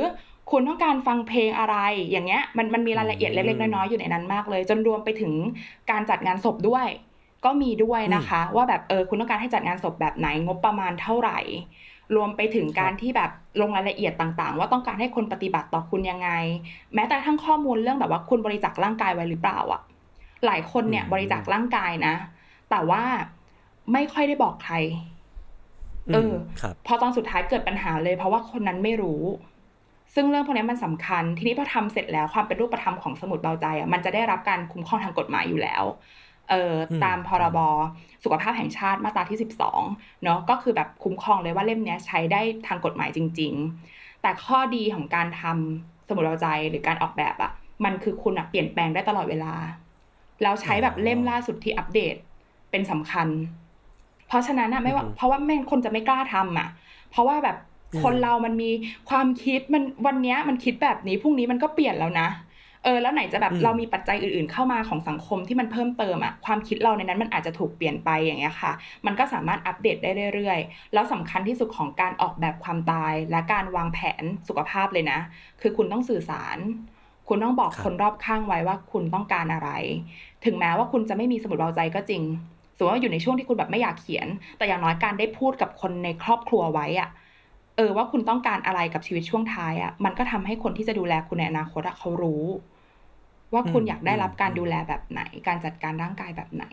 [0.51, 1.77] คุณต้องการฟังเพลงอะไร
[2.11, 5.33] อย่างเงี้ยมันมันมีรายละเอียดเล็กๆน้อยๆอยู่ในนั้นมากเลย จนรวมไปถึง
[5.91, 6.87] การจัดงานศพด้วย
[7.45, 11.39] ก็มีด้วยนะคะ ว่าแบบเออคุณต้องการให้จัดงานศพแบบไหนงบประมาณเท่าไหร่
[12.17, 16.31] รวมไปถึงการที่แบบลงรายละเอียดต่างๆ ว่าต้องการให้คนปฏิบัติต่อคุณยังไง
[16.95, 19.81] แม้แต่ทั้งข้อมูลเรื่องแบบว่าคุณบริจาคร่างกายไว้หรือเปล่าอะ
[20.47, 22.15] หลายคนเนี่ยอืมบริจาคร่างกายนะ
[22.71, 23.03] แต่ว่า
[23.93, 24.77] ไม่ค่อยได้บอกใคร
[26.15, 29.23] เออครับพอตอนสุดท้ายเกิดปัญหาเลย เพราะว่าคนนั้นไม่รู้
[30.15, 35.85] ซึ่งเรื่องพวกนี้มันสำคัญ ทีนี้พอทำเสร็จแล้วความเป็นรูปธรรมของสมุดเบาใจอะมันจะได้รับการคุ้มครองทางกฎหมายอยู่แล้ว
[36.51, 37.59] เอออืมตามพรบ
[38.25, 39.83] สุขภาพแห่งชาติมาตราที่ 12
[40.25, 43.53] เนาะก็คือแบบคุ้มครองเลยว่าเล่มเนี้ยใช้ได้ทางกฎหมายจริง
[43.89, 47.53] ๆ แต่ข้อดีของการทำสมุดเบาใจหรือการออกแบบอะ
[47.85, 49.55] มันคือคุณอะเปลี่ยนแปลงได้ตลอดเวลา
[50.43, 52.17] แล้วใช้แบบเล่มล่าสุดที่อัปเดต
[52.71, 53.29] เป็นสำคัญ
[54.29, 56.69] เพราะฉะนั้นอะไม่ว่าอือฮึเพราะว่าแม่งคนจะไม่กล้าทำอะ
[57.11, 57.72] เพราะว่าแบบอืม
[58.03, 58.71] คนเรามันมี
[59.11, 62.29] ความคิดมันวันเนี้ยมันคิดแบบนี้พรุ่งนี้มันก็เปลี่ยนแล้วนะ
[62.85, 68.73] เออแล้วไหนจะแบบเรามีปัจจัยอื่นๆเข้ามาของสังคมที่มันเพิ่มเติมอะความคิดเราในนั้นมันอาจจะถูกเปลี่ยนไปอย่างเงี้ยค่ะ
[69.07, 75.19] มันก็สามารถอัปเดตได้เรื่อยๆ แล้วสำคัญที่สุดของการออกแบบความตาย และการวางแผนสุขภาพเลยนะ
[75.61, 76.59] คือคุณต้องสื่อสาร
[77.29, 79.71] คุณต้องบอกครับคนรอบข้างไว้ว่าคุณต้องการอะไร
[80.45, 82.23] ถึงแม้ว่าคุณจะไม่มีสมุดเบาใจก็จริง
[82.77, 84.29] สมมติว่าอยู่ในช่วงที่คุณแบบไม่อยากเขียน
[84.59, 87.09] แต่อย่างน้อยการได้พูดกับคนในครอบครัวไว้อะ
[87.77, 92.45] เออว่าคุณต้องการอะไรกับชีวิตช่วงท้ายอะมันก็ทำให้คนที่จะดูแลคุณในอนาคตอะเขารู้
[93.53, 96.65] ว่าคุณอืมอยากได้รับอืมการดูแลแบบไหน การจัดการร่างกายแบบไหน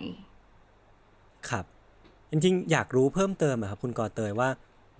[1.49, 1.65] ครับ
[2.31, 4.49] จริงๆ อยากรู้เพิ่มเติมอะครับคุณกอเตยว่า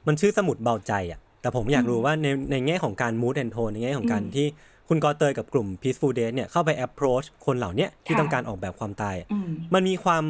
[0.08, 4.48] มันชื่อสมุดเบาใจอะแต่ผมอยากรู้ว่าในในแง่ของการ mood and tone ในแง่ของการอืมที่
[4.90, 10.24] คุณกอเตยกับกลุ่ม peaceful date เนี่ยเข้าไป approach คนเหล่าเนี้ยที่ค่ะต้องการออกแบบความตายอะอืมมันมีความ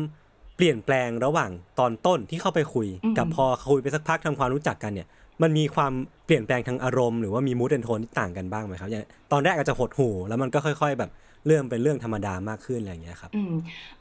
[0.56, 5.08] เปลี่ยนแปลงระหว่างตอนต้นที่เข้าไปคุยอืมกับพอคุยไปสักพักทำความรู้จักกันเนี่ย
[5.42, 5.94] มันมีความ
[6.26, 11.12] เปลี่ยนแปลงทางอารมณ์หรือว่ามีมูดแอนโทนที่ต่างกันบ้างไหมครับอย่างตอนแรกอาจจะหดหู่แล้วมันก็ค่อย ๆ แบบ
[11.48, 13.54] เริ่มเป็นเรื่องธรรมดามากขึ้นอะไรอย่างเงี้ยครับอืม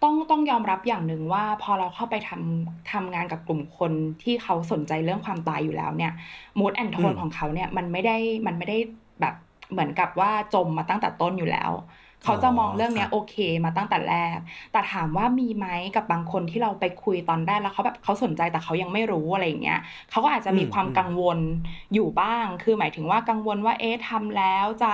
[0.03, 6.13] ต้องต้องยอมรับอย่างหนึ่งว่าพอเราเข้าไปทำทำงานกับกลุ่มคนที่เขาสนใจเรื่องความตายอยู่แล้วเนี่ย
[6.59, 8.79] มูดแอนโทนอืมของเขาเนี่ยมันไม่ได้มันไม่ได้
[9.21, 9.35] แบบ
[9.73, 11.71] เหมือนกับว่าจมมาตั้งแต่ต้นอยู่แล้ว
[12.25, 14.39] เขาจะมองเรื่องเนี้คยรับโอเคมาตั้งแต่แรก
[14.73, 21.39] แต่ถามว่ามีไหมกับบางคนที่เราไปคุยตอนแรกแล้วเขาแบบเขาสนใจแต่เขายังไม่รู้อะไรอย่างเงี้ยเขาก็อาจจะมีอืมความอืมกังวล
[21.95, 24.93] อยู่บ้าง คือหมายถึงว่ากังวลว่าเอ๊ะทำแล้วจะ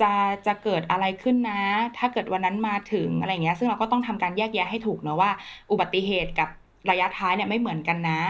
[0.00, 0.12] จะ
[0.46, 1.62] จะเกิดอะไรขึ้นนะ
[1.98, 5.30] ถ้าเกิดวันนั้นมาถึงอะไรเงี้ย ซึ่งเราก็ต้องทำการแยกแยะให้ถูกเนอะว่า
[5.70, 6.48] อุบัติเหตุกับ
[6.90, 8.20] ระยะท้ายเนี่ยไม่เหมือนกันนะ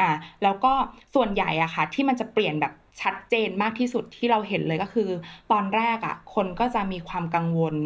[0.00, 0.10] อะ
[0.42, 0.72] แล้วก็
[1.14, 5.10] ส่วนใหญ่อะค่ะ ที่มันจะเปลี่ยนแบบ ชัดเจนมากที่สุดที่เราเห็นเลยก็คือ
[5.52, 7.76] ตอนแรกอะคนก็จะมีความกังวล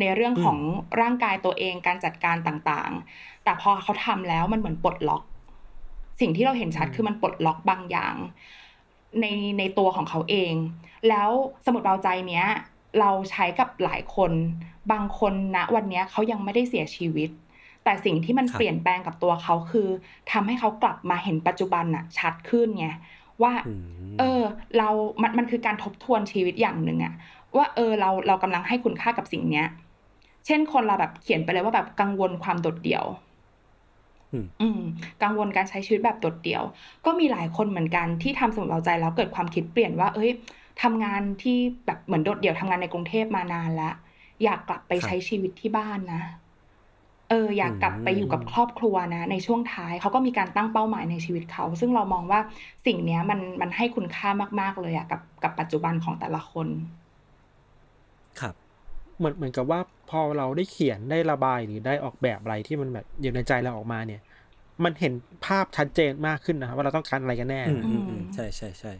[0.00, 0.58] ในเรื่องของ
[1.00, 5.22] ร่างกายตัวเองการจัดการต่างๆ แต่พอเขาทำแล้วมันเหมือนปลดล็อก
[6.20, 8.14] สิ่งที่เราเห็นชัดคือมันปลดล็อกบางอย่าง
[9.20, 9.26] ใน
[9.58, 10.54] ในตัวของเขาเอง
[11.08, 11.30] แล้ว
[11.64, 12.46] สมุดเบาใจเนี้ย
[13.00, 14.32] เราใช้กับหลายคน
[14.92, 17.30] บางคนณวันเนี้ยเขายังไม่ได้เสียชีวิต
[17.84, 19.88] แต่สิ่งที่มันครับเปลี่ยนแปลงกับตัวเขาคือ
[20.32, 22.86] ทำให้เขากลับมาเห็นปัจจุบันอะชัดขึ้นไง
[23.42, 24.42] ว่าอืมเออ
[24.76, 24.88] เรา
[25.22, 27.14] มันมันคือการทบทวนชีวิตอย่างหนึ่งอะ
[27.56, 29.66] ว่าเออเราเรากำลังให้คุณค่ากับสิ่งเนี้ย
[30.46, 33.04] เช่นคนเราแบบเขียนไปเลยว่าแบบกังวลความโดดเดี่ยว
[34.32, 34.80] อืมอืม
[35.22, 36.62] กังวลการใช้ชีวิตแบบโดดเดี่ยว
[37.06, 40.30] ก็มีหลายคนเหมือนกันที่ทำสมุดเราใจแล้วเกิดความคิดเปลี่ยนว่า เอ้ย
[40.82, 43.94] ทำงานที่แบบเหมือนโดดเดี่ยวทำงานในกรุงเทพมานานแล้ว
[44.44, 46.20] อยากกลับไปครับใช้ชีวิตที่บ้านนะ
[47.30, 52.40] เอออยากกลับไปอยู่กับอืมครอบครัวนะ ในช่วงท้ายเขาก็มีการตั้งเป้าหมายในชีวิตเขา ซึ่งเรามองว่า
[52.86, 54.28] สิ่งเนี้ยมันมันให้คุณค่า
[54.60, 56.68] มาก ๆ เลยอะกับกับปัจจุบันของแต่ละคน
[58.40, 58.54] ครับ
[59.18, 64.20] เหมือนเหมือนกับว่าพอเราได้เขียนได้ระบายหรือได้ออกแบบอะไรที่มันแบบอยู่ในใจเราออกมาเนี่ย
[64.84, 65.12] มันเห็น
[65.46, 68.92] ภาพชัดเจนมากขึ้นนะครับว่าเราต้องการอะไรกันแน่อืมอืมอือืมมใช่ใช่ใช่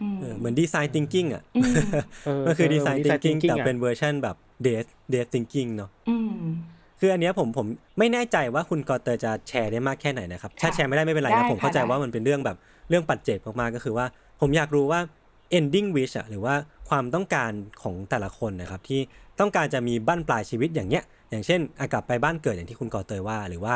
[0.00, 1.76] อืมเออเหมือน design thinking อะอืม
[2.24, 6.30] เออมันคือเออดีไซน์ design ทิงกิ้ง thinking แต่อะเป็นเวอร์ชันแบบ death death thinking เนาะอืม
[7.00, 7.66] คืออันเนี้ยผมผม
[7.98, 12.56] ไม่แน่ใจว่าคุณกอเตอร์จะแชร์ได้มากแค่ไหนนะครับถ้าค่ะแชร์ไม่ได้ไม่เป็นไรได้นะผมเข้าใจค่ะได้ ว่ามันเป็นเรื่องแบบ
[12.88, 14.06] เรื่องปัจเจกมากๆก็คือว่า
[14.40, 15.00] ผมอยากรู้ว่า
[15.58, 16.54] ending wish อะหรือว่า
[16.88, 19.00] ความต้องการของแต่ละคนนะครับที่
[19.40, 23.74] ต้องการจะมีบ้านปลายชีวิตอย่างเงี้ย อย่างเช่นอะกลับไปบ้านเกิดอย่างที่คุณกอเตอร์ว่า หรือว่า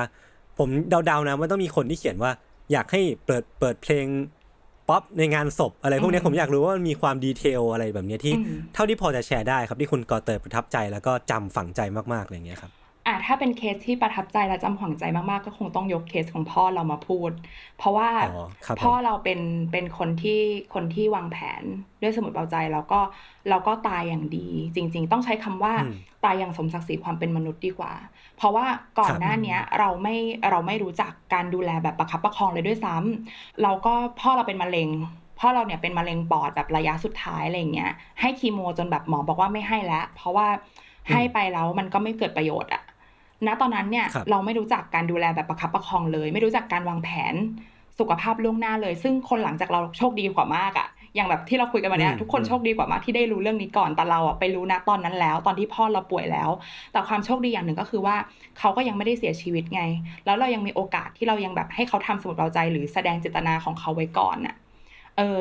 [0.58, 0.68] ผม
[1.06, 2.30] เดาๆนะมันต้องมีคนที่เขียนว่า
[2.72, 4.06] อยากให้เปิดเปิดเพลง
[4.88, 11.80] ป๊อปในงานศพอะไรพวกเนี้ยอืม ผมอยากรู้ว่ามันมีความ detail อะไรแบบเนี้ยที่ อืม เท่าที่พอจะแชร์ได้ครับที่คุณกอเตอร์ประทับใจแล้วก็จำฝังใจ
[12.12, 12.72] มากๆอะไรอย่างเงี้ยครับ
[13.06, 17.30] อะถ้าเป็นเคสที่ประทับใจและจำฝังใจมากๆ ก็คงต้องยกเคสของพ่อเรามาพูด
[17.76, 18.26] เพราะว่าอ๋อ
[18.64, 19.40] ครับผมพ่อเราเป็น
[19.72, 20.40] เป็นคนที่
[20.74, 21.62] คนที่วางแผน
[22.02, 23.00] ด้วยสมุดเบาใจแล้วก็
[23.48, 27.92] แล้วก็ตายอย่างดี จริง ๆ ต้องใช้คำว่าอืม ตายอย่างสมศักดิ์ศรีความเป็นมนุษย์ดีกว่า
[28.36, 28.66] เพราะว่า
[28.98, 30.16] ก่อคนรับ หน้าเนี้ยเราไม่
[30.50, 34.88] เราไม่รู้จักการดูแลแบบประคับประคองเลยด้วยซ้ำเราก็พ่อเราเป็นมะเร็ง
[35.38, 37.90] พ่อเราเนี่ยเป็นมะเร็งปอดแบบระยะสุดท้ายอะไรอย่างเงี้ย
[38.20, 40.48] ให้คีโมจนแบบหมอบอกว่าไม่ให้แล้วเพราะว่า
[41.10, 42.82] ให้ไปแล้วมันก็ไม่เกิดประโยชน์อะ
[43.46, 47.34] ณตอนนั้นเนี่ยครับเราไม่รู้จักการดูแลแบบประคับประคองเลย ไม่รู้จักการวางแผน
[47.98, 56.50] สุขภาพล่วงหน้าเลย ซึ่งคนหลังจากเราโชคดีกว่ามากอะอย่างแบบที่เราคุยกันมาเนี้ยทุกคนโชคดีกว่ามากที่ได้รู้เรื่องนี้ก่อนแต่เราอะไปรู้นะตอนนั้นแล้ว ตอนที่พ่อเราป่วยแล้ว
[56.92, 58.16] แต่ความโชคดีอย่างหนึ่งก็คือว่า
[58.58, 59.82] เขาก็ยังไม่ได้เสียชีวิตไง
[60.24, 64.54] แล้วเรายังมีโอกาสที่เรายังแบบให้เขาทำสมุดเบาใจ หรือแสดงเจตนาของเขาไว้ก่อนน่ะ
[65.16, 65.38] เออ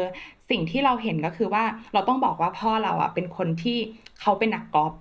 [0.50, 1.64] สิ่งที่เราเห็นก็คือว่า
[1.94, 3.78] เราต้องบอกว่าพ่อเราอะเป็นคนที่
[4.22, 4.94] เขาเป็นนักกอล์ฟ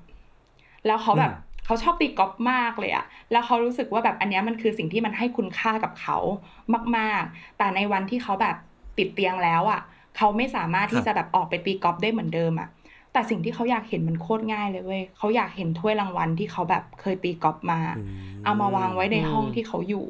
[0.86, 6.16] แล้วเขาแบบอืม เขาชอบตีกอล์ฟมากเลยอะแล้วเขารู้สึกว่าแบบอันเนี้ยมันคือสิ่งที่มันให้คุณค่ากับเขา
[6.96, 8.56] มากๆ แต่ในวันที่เขาแบบ
[8.98, 9.80] ติดเตียงแล้วอะ
[10.16, 12.68] เขาไม่สามารถที่จะแบบออกไปตีกอล์ฟได้เหมือนเดิมอะ
[13.12, 18.02] แต่สิ่งที่เขาอยากเห็นมันโคตรง่ายเลยเว้ยเขาอยากเห็นถ้วยรางวัลที่เขาแบบเคยตีกอล์ฟมาอื
[18.44, 20.06] เอามาวางไว้ในห้องอืมที่เขาอยู่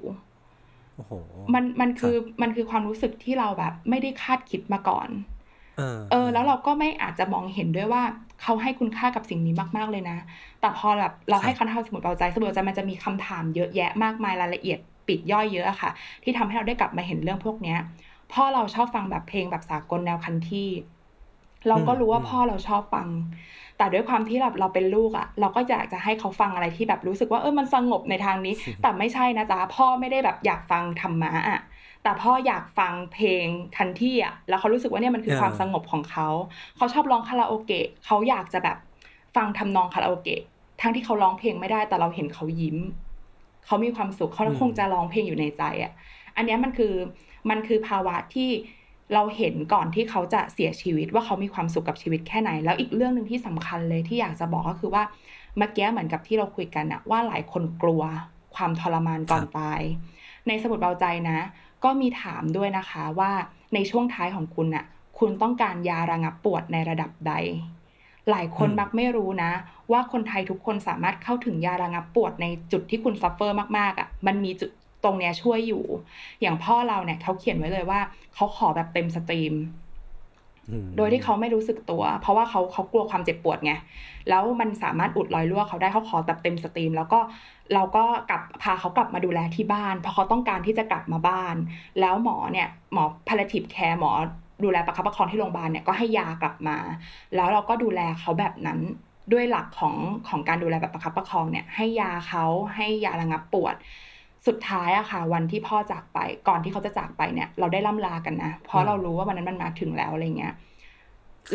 [0.96, 1.12] โอ้โห
[1.54, 5.08] มันมันคือมันคือความรู้สึกที่เราแบบไม่ได้คาดคิดมาก่อน
[5.76, 8.02] เออเออแล้วเราก็ไม่อาจจะมองเห็นด้วยว่า
[8.42, 10.18] เขาให้คุณค่ากับสิ่งนี้มาก ๆ เลยนะ
[10.60, 15.90] แต่พอแบบเราให้เขาทำสมุดเบาใจสมุดเบาใจมันจะมีคำถามเยอะแยะมากมายรายละเอียดปลีกย่อยเยอะอะค่ะ
[16.22, 17.78] ที่ทำให้เราได้กลับมาเห็นเรื่องพวกเนี้ย
[18.32, 20.68] พ่อเราชอบฟังแบบเพลงแบบสากลแนวคันที่
[21.68, 23.08] เราก็รู้ว่าอืมพ่อเราชอบฟัง
[23.76, 31.58] แต่ด้วยความที่แบบเราเป็นลูกอะเราก็อยากจะให้เขาฟังอะไรที่แบบรู้สึกว่าเออมันสงบในทางนี้ แต่ไม่ใช่นะจ๊ะพ่อไม่ได้แบบอยากฟังธรรมะอะ
[32.02, 36.28] แต่พ่ออยากฟังเพลงคันที่อะแล้วเขารู้สึกว่าเนี่ยมันคือเออความสงบของเขา
[36.76, 38.76] เขาชอบร้องคาราโอเกะเขาอยากจะแบบ
[39.36, 40.40] ฟังทำนองคาราโอเกะ
[40.80, 42.78] ทั้งที่เขาร้องเพลงไม่ได้แต่เราเห็นเขายิ้ม
[43.66, 45.92] เขามีความสุขเขาอืมคงจะร้องเพลงอยู่ในใจอะ
[46.36, 46.94] อันเนี้ยมันคือ
[47.50, 48.50] มันคือภาวะที่
[49.14, 55.02] เราเห็นก่อนที่เขาจะเสียชีวิตว่าเขามีความสุขกับชีวิตแค่ไหน แล้วอีกเรื่องหนึ่งที่สำคัญเลยที่อยากจะบอกก็คือว่า
[55.58, 58.02] เมื่อกี้เหมือนกับที่เราคุยกันอะว่าหลายคนกลัว
[58.54, 59.80] ความทรมานก่อนครับตาย
[60.48, 61.38] ในสมุดเบาใจนะ
[61.84, 63.32] ก็มีถามด้วยนะคะว่า
[63.74, 64.84] ในช่วงท้ายของคุณน่ะ
[65.18, 67.34] คุณต้องการยาระงับปวดในระดับใด
[68.30, 69.52] หลายคนอืมมักไม่รู้นะ
[69.92, 74.70] ว่าคนไทยทุกคนสามารถเข้าถึงยาระงับปวดในจุดที่คุณ suffer มากๆอะ มันมีจุด
[75.04, 75.84] ตรงเนี้ยช่วยอยู่
[76.40, 78.00] อย่างพ่อเราเนี่ยเขาเขียนไว้เลยว่า
[78.34, 79.91] เขาขอแบบเต็มสตรีมอืม
[80.96, 83.72] โดยที่เขาไม่รู้สึกตัว เพราะว่าเขาเขากลัวความเจ็บปวดไง
[84.28, 87.20] แล้วมันสามารถอุดรอยรั่วเขาได้เขาขอแบบเต็มสตรีม แล้วก็
[87.74, 91.56] เราก็กลับพาเขากลับมาดูแลที่บ้าน เพราะเขาต้องการที่จะกลับมาบ้าน
[92.00, 94.10] แล้วหมอเนี่ยหมอ palliative care หมอ
[94.64, 96.76] ดูแลประคับประคองที่โรงพยาบาลเนี่ยก็ให้ยากลับมา
[97.34, 98.78] แล้วเราก็ดูแลเขาแบบนั้น
[99.32, 99.94] ด้วยหลักของ
[100.28, 102.44] ของการดูแลแบบประคับประคองเนี่ยให้ยาเขา
[102.76, 103.74] ให้ยาระงับปวด
[104.46, 110.54] สุดท้ายอะค่ะ วันที่พ่อจากไป ก่อนที่เขาจะจากไปเนี่ย เราได้ล่ำลากันนะ เพราะเรารู้ว่าวันนั้นมันมาถึงแล้วอะไรเงี้ย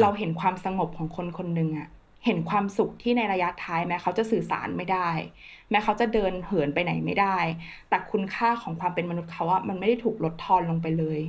[0.02, 1.88] เราเห็นความสงบของคนคนหนึ่งอะ
[2.26, 5.10] เห็นความสุขที่ในระยะท้ายแม้เขาจะสื่อสารไม่ได้
[5.70, 7.38] แม้เขาจะเดินเหินไปไหนไม่ได้
[7.90, 11.20] แต่คุณค่าของความเป็นมนุษย์เขาอะมันไม่ได้ถูกลดทอนลงไปเลย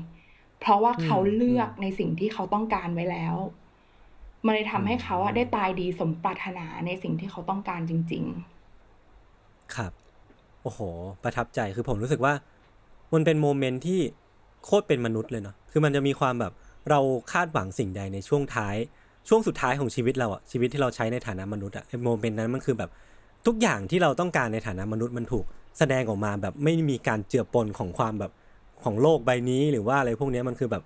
[0.60, 3.36] เพราะว่าเขาเลือกในสิ่งที่เขาต้องการไว้แล้ว
[4.44, 8.24] มันเลยทำให้เขาอะได้ตายดีสมปรารถนาในสิ่งที่เขาต้องการจริง
[9.74, 10.80] ครับโอ้โห
[11.24, 12.34] ประทับใจคือผมรู้สึกว่า
[13.12, 14.00] มันเป็นโมเมนต์ที่
[14.64, 16.52] โคตรเป็นมนุษย์เลยเนาะคือมันจะมีความแบบ
[16.90, 17.00] เรา
[17.32, 18.76] คาดหวังสิ่งใดในช่วงท้าย
[19.28, 22.90] ช่วงสุดท้ายของชีวิตเราอะชีวิตที่เราใช้ในฐานะมนุษย์อะโมเมนต์นั้นมันคือแบบ
[23.46, 25.44] ทุกอย่างที่เราต้องการในฐานะมนุษย์มันถูก
[25.78, 28.32] แสดงออกมาแบบไม่มีการเจือปนของความแบบ
[28.84, 30.82] ของโลกใบนี้หรือว่าอะไรพวกนี้มันคือแบบ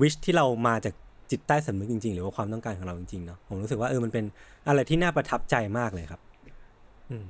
[0.00, 0.94] วิชที่เรามาจาก
[1.30, 4.24] จิตใต้สำนึกจริง ๆ หรือว่าความต้องการของเราจริงๆเนาะผมรู้สึกว่าเออมันเป็น
[4.68, 6.20] อะไรที่น่าประทับใจมากเลยครับ
[7.10, 7.26] อืม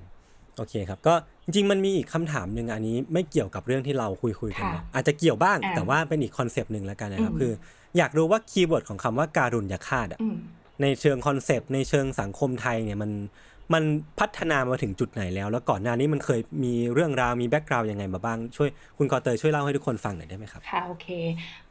[0.56, 1.14] โอเคครับก็
[1.44, 7.52] จริงๆมันมีอีกคำถามหนึ่งอันนี้ไม่เกี่ยวกับเรื่องที่เราคุยคุยๆกันค่ะเนอะอาจจะเกี่ยวบ้างอ่าแต่ว่าเป็นอีกคอนเซปต์หนึ่งแล้วกันนะครับอืมคือ
[7.96, 10.36] อยากรู้ว่า keyword ของคำว่าการุญยฆาตอะๆอืม
[10.82, 13.10] ในเชิงคอนเซปต์ในเชิงสังคมไทยเนี่ยมัน
[13.74, 13.84] มัน
[14.20, 21.08] พัฒนามาถึงจุดไหนแล้ว แล้วก่อนหน้านี้มันเคยมีเรื่องราวมี background ยังไงมาบ้าง ช่วยคุณกอเตยช่วยเล่าให้ทุกคนฟังหน่อยได้ไหมครับ ค่ะ โอเค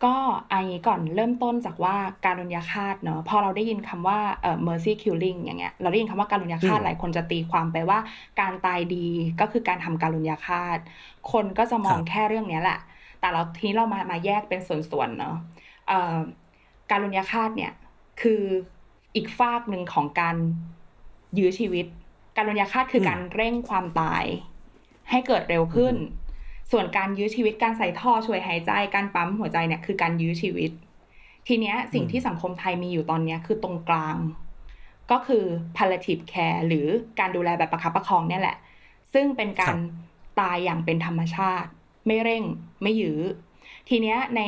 [0.03, 0.13] ก็
[0.51, 7.99] อันนี้ก่อนเริ่มต้นจากว่าการุญยฆาตเนอะพอเราได้ยินคำว่าเอ่อ mercy killing อย่างเงี้ยเราได้ยินคำว่าการุญยฆาตอืมหลายคนจะตีความไปว่า
[8.41, 9.07] การตายดี
[9.39, 10.77] ก็คือการทำการุญยฆาต
[11.31, 12.79] คนก็จะมองครับแค่เรื่องเนี้ยแหละ
[13.19, 15.35] แต่เราทีนี้เรามามาแยกเป็นส่วนๆเนอะ
[15.87, 16.15] เอ่อ
[16.91, 17.71] การุญยฆาตเนี่ย
[18.21, 18.41] คือ
[19.15, 20.35] อีกฝากหนึ่งของการ
[21.39, 21.85] ยื้อชีวิต
[22.37, 24.23] การุญยฆาตคืออมการเร่งความตาย
[25.09, 25.95] ให้เกิดเร็วขึ้น
[26.71, 30.71] ส่วนการยื้อชีวิตการใส่ท่อช่วยหายใจการปั๊มหัวใจเนี่ยคือการยื้อชีวิต
[31.47, 34.17] ทีเนี้ยสิ่งที่สังคมไทยมีอยู่ตอนเนี้ยคือตรงกลาง
[35.11, 35.43] ก็คือ
[35.75, 36.87] palliative care หรือ
[37.19, 38.57] การดูแลแบบประคับประคองเนี่ยแหละ
[39.13, 39.77] ซึ่งเป็นการ
[40.39, 41.69] ตายอย่างเป็นธรรมชาติ
[42.07, 42.43] ไม่เร่ง
[42.83, 43.19] ไม่ยื้อ
[43.89, 44.41] ทีเนี้ยใน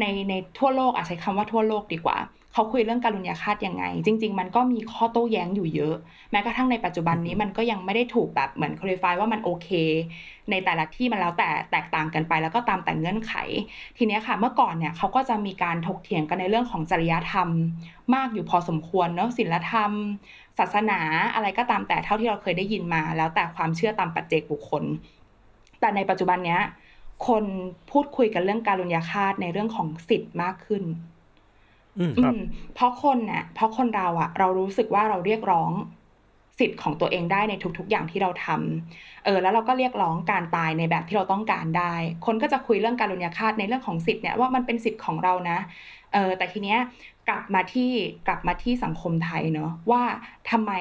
[0.00, 2.16] ในในทั่วโลกอาจใช้คำว่าทั่วโลกดีกว่า
[2.52, 5.94] เขาคุยเรื่องการุญยฆาตยังไง จริง ๆ มันก็มีข้อโต้แย้งอยู่เยอะ
[6.30, 9.68] แม้กระทั่งในปัจจุบันนี้มันก็ยังไม่ได้ถูกแบบเหมือนคลิฟายว่ามันโอเค
[10.50, 13.32] ในแต่ละที่มันแล้วแต่แตกต่างกันไปแล้วก็ตามแต่เงื่อนไข
[13.96, 17.48] ทีเนี้ยค่ะเมื่อก่อนเนี่ยเขาก็จะมีการถกเถียงกันในเรื่องของจริยธรรม
[18.14, 19.92] มากอยู่พอสมควรเนอะศีลธรรม
[20.58, 21.00] ศาสนา
[21.34, 24.84] อะไรก็ตามแต่เท่าที่เราเคยได้ยินมา แล้วแต่ความเชื่อตามปัจเจกบุคคล
[25.80, 26.60] แต่ในปัจจุบันเนี้ย
[27.26, 27.44] คน
[27.90, 30.84] พูดคุยกันเรื่องการุญยฆาตในเรื่องของสิทธิ์มากขึ้น
[31.98, 32.38] อืมอืม
[32.74, 35.72] เพราะคนน่ะ เพราะคนเราอะเรารู้สึกว่าเราเรียกร้อง
[36.58, 41.94] สิทธิ์ของตัวเองได้ในทุก ๆ อย่างที่เราทำเออ แล้วเราก็เรียกร้องการตายในแบบที่เราต้องการได้
[42.26, 45.58] คนก็จะคุยเรื่องการุญยฆาตในเรื่องของสิทธิ์เนี่ยว่ามันเป็นสิทธิ์ของเรานะ
[46.12, 46.78] เออ แต่ทีเนี้ย
[47.28, 47.90] กลับมาที่
[48.26, 50.02] กลับมาที่สังคมไทยเนอะว่า
[50.50, 50.72] ทำไม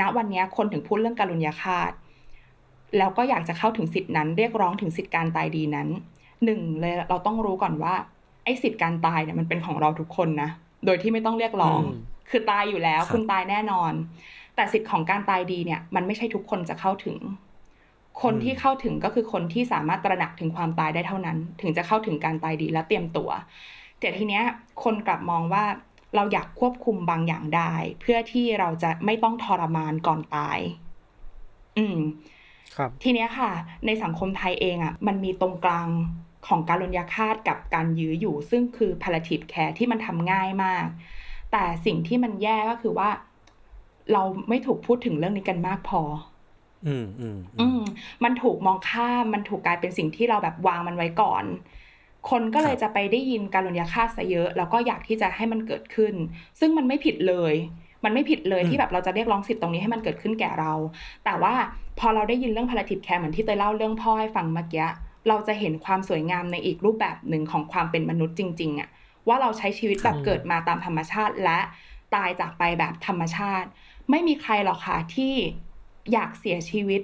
[0.00, 1.90] ณวันเนี้ยคนถึงพูดเรื่องการุญยฆาต
[2.98, 5.88] แล้วก็อยากจะเข้าถึงสิทธินั้น เรียกร้องถึงสิทธิการตายดีนั้น
[6.44, 8.19] หนึ่งเลยเราต้องรู้ก่อนว่าไอ้
[8.62, 10.50] สิทธิการตายเนี่ยมันเป็นของเราทุกคนนะ
[10.86, 13.92] โดยที่ไม่ต้องเรียกร้องอืมคือตายอยู่แล้วครับคุณตายแน่นอน
[14.56, 17.16] แต่สิทธิของการตายดีเนี่ย มันไม่ใช่ทุกคนจะเข้าถึง
[18.22, 23.30] คนที่เข้าถึงก็คือคนที่สามารถตระหนักถึงความตายได้เท่านั้น ถึงจะเข้าถึงการตายดีและเตรียมตัว
[23.98, 24.44] แต่ทีเนี้ย
[24.84, 25.64] คนกลับมองว่า
[26.16, 30.58] เราอยากควบคุมบางอย่างได้ เพื่อที่เราจะไม่ต้องทรมานก่อนตาย
[31.78, 31.98] อืม
[32.76, 33.50] ครับ ทีเนี้ยค่ะ
[33.86, 35.88] ในสังคมไทยเองอะ มันมีตรงกลาง
[36.46, 40.86] ของการลญยฆาตกับการยื้ออยู่ ซึ่งคือ palliative care ที่มันทำง่ายมาก
[41.52, 43.10] แต่สิ่งที่มันแย่ก็คือว่า
[44.12, 46.02] เราไม่ถูกพูดถึงเรื่องนี้กันมากพอ
[46.86, 47.82] อืมอืมอือืมม
[48.24, 51.44] มันถูกมองข้ามมันถูกกลายเป็นสิ่งที่เราแบบวางมันไว้ก่อน
[52.30, 56.14] คนก็เลยครับจะไปได้ยินการลญยฆาตซะเยอะ แล้วก็อยากที่จะให้มันเกิดขึ้น
[56.60, 57.54] ซึ่งมันไม่ผิดเลย
[58.04, 60.72] มันไม่ผิดเลยที่แบบเราจะเรียกร้องสิทธิ์ตรงนี้ให้มันเกิดขึ้นแก่เรา
[61.24, 61.54] แต่ว่า
[61.98, 64.86] พอเราได้ยินเรื่อง palliative care เหมือนที่เตยเล่าเรื่องพ่อให้ฟังเมื่อกี้
[65.28, 68.88] เราจะเห็นความสวยงามในอีกรูปแบบหนึ่งของความเป็นมนุษย์จริงๆอะ
[69.28, 71.58] ว่าเราใช้ชีวิตแบบเกิดมาตามธรรมชาติและ
[72.14, 73.68] ตายจากไปแบบธรรมชาติ
[74.10, 75.34] ไม่มีใครหรอกค่ะที่
[76.12, 77.02] อยากเสียชีวิต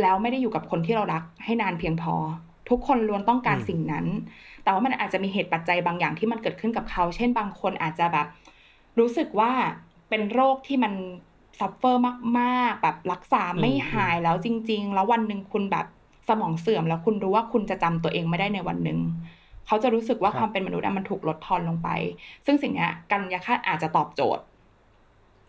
[0.00, 2.14] แล้วไม่ได้อยู่กับคนที่เรารักให้นานเพียงพอ
[2.68, 4.06] ทุกคนล้วนต้องการอืมสิ่งนั้น
[4.62, 8.26] แต่ว่ามันอาจจะมีเหตุปัจจัยบางอย่างที่มันเกิดขึ้นกับเขา เช่นบางคนอาจจะแบบ
[8.98, 9.52] รู้สึกว่า
[10.08, 10.92] เป็นโรคที่มัน
[11.58, 12.02] suffer
[12.38, 15.86] มาก ๆ แบบรักษาไม่อืมหายแล้วจริง ๆ แล้ววันหนึ่งคุณแบบ
[16.28, 18.98] สมองเสื่อมแล้วคุณรู้ว่าคุณจะจำตัวเองไม่ได้ในวันหนึ่ง
[19.66, 21.88] เขาจะรู้สึกว่าครับความเป็นมนุษย์อะมันถูกลดทอนลงไป
[22.46, 24.42] ซึ่งสิ่งเนี้ยการุณยฆาตอาจจะตอบโจทย์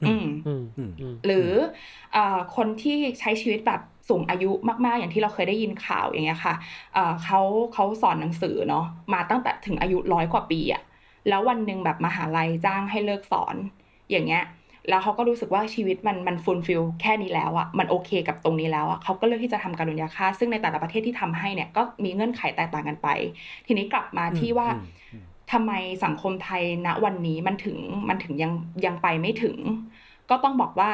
[0.07, 1.51] อืมอืมอืมอืมหรือ
[2.13, 4.51] เอ่อคนที่ใช้ชีวิตแบบสูงอายุ
[4.85, 6.55] มาก ๆ อย่างที่เราเคยได้ยินข่าวอย่างเงี้ยค่ะ
[6.93, 7.39] เอ่อเขา
[7.73, 10.83] เขาสอนหนังสือเนาะมาตั้งแต่ถึงอายุร้อยกว่าปีอะ
[11.29, 13.55] แล้ววันหนึ่งแบบมหาลัยจ้างให้เลิกสอน
[14.11, 14.43] อย่างเงี้ย
[14.89, 23.07] แล้วเขาก็รู้สึกว่าชีวิตมันมันฟูลฟิลแค่นี้แล้วอะมันโอเคกับตรงนี้แล้วอะเขาก็เลือกที่จะทำการุญยาฆ่าตซึ่งในแต่ละประเทศที่ทำให้เนี่ยก็มีเงื่อนไขแตกต่างกันไป
[23.67, 25.71] ทีนี้กลับมาที่ว่าอืมอืมทำไม
[26.05, 27.77] สังคมไทยณวันนี้มันถึง
[28.09, 28.51] มันถึงยัง
[28.85, 29.57] ยังไปไม่ถึง
[30.29, 30.91] ก็ต้องบอกว่า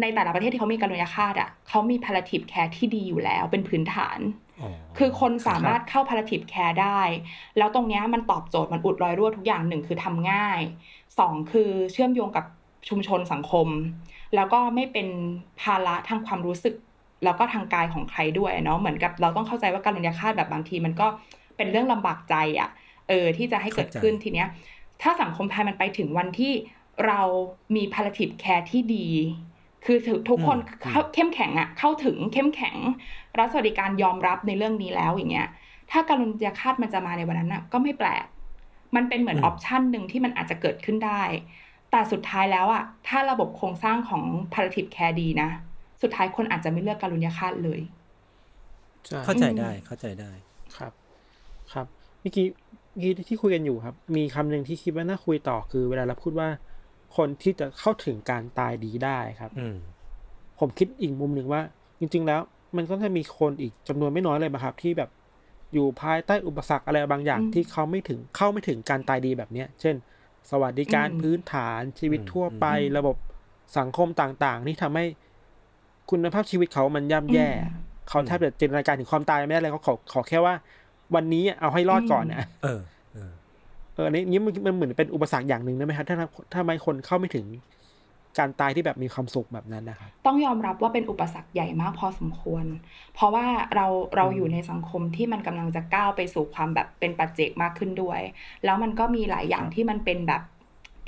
[0.00, 4.18] ในแต่ละประเทศที่เขามีการุญยฆาตอะเขามี palliative care ที่ดีอยู่แล้วเป็นพื้นฐาน
[4.60, 7.00] อ๋อคือคนสามารถเข้า palliative care ได้
[7.58, 10.60] แล้วตรงเนี้ยมันตอบโจทย์มันอุดรอยรั่วทุกอย่างหนึ่งคือทำง่าย
[11.18, 12.44] สองคือเชื่อมโยงกับ
[12.88, 13.68] ชุมชนสังคม
[14.34, 15.08] แล้วก็ไม่เป็น
[15.62, 16.74] ภาระทางความรู้สึก
[17.24, 21.06] แล้วก็ทางกายของใครด้วยเนาะเหมือนกับเราต้องเข้าใจว่าการุญยฆาตแบบบางที มันก็
[21.56, 22.70] เป็นเรื่องลำบากใจอะ
[23.08, 24.48] เออที่จะให้เกิดขึ้นทีเนี้ย
[25.02, 26.52] ถ้าสังคมไทยมันไปถึงวันที่
[27.06, 27.20] เรา
[27.76, 29.08] มี palliative care ที่ดี
[29.84, 29.96] คือ
[30.28, 30.58] ทุกคน
[30.90, 32.76] เข้าเข้มแข็งอะเข้าถึงเข้มแข็ง
[33.38, 35.48] รัฐสวัสดิการยอมรับในเรื่องนี้แล้วอย่างเงี้ย
[35.90, 38.24] ถ้าการุญยฆาตมันจะมาในวันนั้นน่ะก็ไม่แปลก
[38.96, 41.22] มันเป็นเหมือนออปชันหนึ่งที่มันอาจจะเกิดขึ้นได้
[41.90, 45.50] แต่สุดท้ายแล้วอะถ้าระบบโครงสร้างของ palliative care ดีนะ
[46.02, 47.80] สุดท้ายคนอาจจะไม่เลือกการุญยฆาตเลย
[49.06, 50.30] ใช่เข้าใจได้เข้าใจได้
[50.76, 50.92] ครับ
[51.72, 51.86] ครับ
[52.20, 52.46] เมื่อกี้
[52.92, 56.48] เมื่อกี้ที่คุยกันอยู่ครับ มีคำหนึ่งที่คิดว่าน่าคุยต่อคือ เวลาเราพูดว่า
[57.16, 59.76] คนที่จะเข้าถึงการตายดีได้ครับอืม
[60.58, 61.62] ผมคิดอีกมุมหนึ่งว่า
[62.00, 62.40] จริง ๆ แล้ว
[62.76, 65.10] มันก็จะมีคนอีกจำนวนไม่น้อยเลยนะครับ ที่แบบ
[65.72, 69.94] อยู่ภายใต้อุปสรรคอะไรบางอย่างอืมที่เขาไม่ถึงเข้าไม่ถึงการตายดีแบบเนี้ย เช่น
[70.50, 73.16] สวัสดิการอืมพื้นฐานชีวิตทั่วไปอืมระบบ
[73.78, 75.04] สังคมต่างๆที่ทำให้
[76.10, 80.54] คุณภาพชีวิตเขามันย่ำแย่อืมเขาแทบจะจินตนาการถึงความตายไม่ได้เลยเขาขอขอแค่ว่า
[81.14, 82.80] วันนี้เอาให้รอดก่อนนะเออ
[83.14, 83.30] เออ
[83.94, 86.16] เอออันนี้นี่มันมันเหมือนเป็นอุปสรรคอย่างหนึ่งได้ไหมครับถ้า
[86.52, 87.46] ถ้าไม่คนเข้าไม่ถึง
[88.38, 92.64] การตายที่แบบมีความสุขแบบนั้นนะครับต้องยอมรับว่าเป็นอุปสรรคใหญ่มากพอสมควร
[93.14, 98.20] เพราะว่าเราเราอยู่ในสังคมที่มันกำลังจะก้าวไปสู่ความแบบเป็นปัจเจกมากขึ้นด้วย
[98.64, 100.42] แล้วมันก็มีหลายอย่างที่มันเป็นแบบ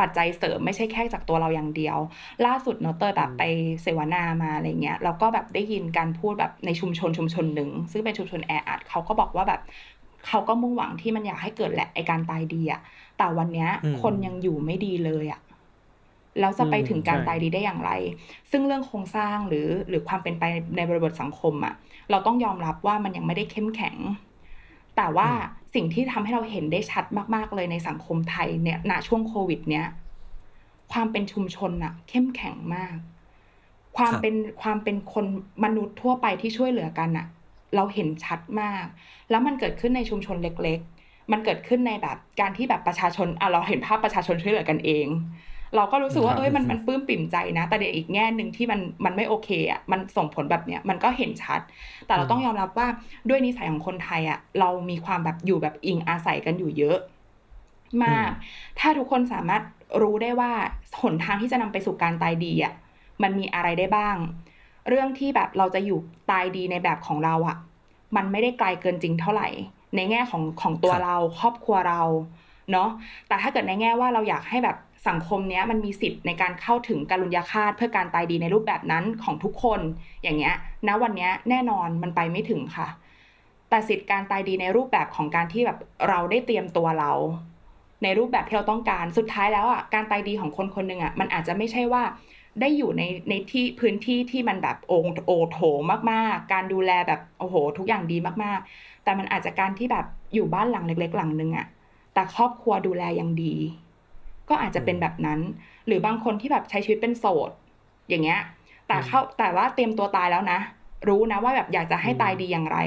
[0.00, 1.98] ปัจจัยเสริมไม่ใช่แค่จากตัวเราอย่างเดียว
[2.46, 3.42] ล่าสุดเนอะเตยแบบไป
[3.82, 9.60] เสวนามาอะไรเงี้ยแล้วก็แบบได้ยินการพูดแบบในชุมชนชุมชนหนึ่ง ซึ่งเป็นชุมชนแออัดเขาก็บอกว่าแบบ
[10.26, 12.80] เขาก็มุ่งหวังที่มันอยากให้เกิดแหละไอการตายดีอะ
[13.18, 15.40] แต่วันเนี้ยอืมคนยังอยู่ไม่ดีเลยอะ
[16.40, 17.90] แล้วจะไปถึงการใช่ตายดีได้อย่างไร
[18.50, 20.44] ซึ่งเรื่องโครงสร้างหรือหรือความเป็นไป
[20.76, 21.74] ในบริบทสังคมอะ
[22.10, 23.96] เราต้องยอมรับว่ามันยังไม่ได้เข้มแข็ง
[24.96, 25.30] แต่ว่า
[25.74, 29.86] สิ่งที่ทำให้เราเห็นได้ชัดมาก ๆ เลยในสังคมไทยเนี่ยณช่วงโควิด เนี้ย
[30.92, 32.96] ความเป็นชุมชนอะเข้มแข็งมาก
[33.96, 35.26] ความครับเป็นความเป็นคน
[35.64, 37.26] มนุษย์ทั่วไปที่ช่วยเหลือกันอะ
[37.76, 38.84] เราเห็นชัดมาก
[39.30, 45.06] แล้วมันเกิดขึ้นในชุมชนเล็ก ๆ มันเกิดขึ้นในแบบการที่แบบประชาชนอะเราเห็นภาพประชาชนช่วยเหลือกันเอง
[45.76, 51.60] เราก็รู้สึกว่าครับเอ้ยมันมันปลื้มปิ่มใจนะ แต่เดี๋ยวอีกแง่หนึ่งที่มันมันไม่โอเคอะมันส่งผลแบบเนี้ยมันก็เห็นชัด
[52.06, 52.88] แต่เราต้องยอมรับว่า
[53.28, 56.98] ด้วยนิสัยของคนไทยอะเรามีความแบบอยู่แบบอิงอาศัยกันอยู่เยอะ
[58.04, 58.30] มาก
[58.78, 59.62] ถ้าทุกคนสามารถ
[60.02, 60.52] รู้ได้ว่า
[61.02, 62.74] หนทางที่จะนำไปสู่การตายดีอะ
[63.22, 64.16] มันมีอะไรได้บ้าง
[64.88, 65.98] เรื่องที่แบบเราจะอยู่
[66.30, 67.56] ตายดีในแบบของเราอะ
[68.16, 69.48] มันไม่ได้ไกลเกินจริงเท่าไหร่
[69.96, 72.02] ในแง่ของของตัวครับเราครอบครัวเรา
[72.72, 72.88] เนาะ
[73.28, 74.76] แต่ถ้าเกิดในแง่ว่าเราอยากให้แบบ
[75.08, 79.80] สังคมเนี้ยมันมีสิทธิ์ในการเข้าถึงการุญยาฆาตเพื่อการตายดีในรูปแบบนั้นของทุกคน
[80.22, 80.54] อย่างเงี้ย
[80.88, 82.88] ณวันเนี้ยแน่นอนมันไปไม่ถึงค่ะ
[83.70, 87.12] แต่สิทธิ์การตายดีในรูปแบบของการที่แบบเราได้เตรียมตัวเรา
[88.02, 92.02] ในรูปแบบที่เราต้องการสุดท้ายแล้วอะการตายดีของคนคนหนึ่งอะมันอาจจะไม่ใช่ว่า
[92.60, 95.58] ได้อยู่ในในที่พื้นที่ที่มันแบบโองโอโถ
[96.10, 101.66] มากๆ การดูแลแบบโอ้โห ทุกอย่างดีมากๆ แต่มันอาจจะการที่แบบอยู่บ้านหลังเล็ก ๆ หลังนึงอะ
[102.14, 103.54] แต่ครอบครัวดูแลอย่างดี
[104.52, 105.40] ก็อาจจะเป็นแบบนั้น
[105.86, 107.50] หรือบางคนที่แบบใช้ชีวิตเป็นโสด
[108.08, 108.40] อย่างเงี้ย
[108.86, 110.60] แต่เขาแต่ว่าเตรียมตัวตายแล้วนะ
[111.08, 112.78] รู้นะว่าแบบอยากจะให้ตายดีอย่างไร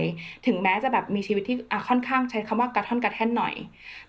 [0.45, 3.53] ถึงแม้จะแบบมีชีวิตที่อะค่อนข้างใช้คำว่ากระท่อนกระแท่นหน่อย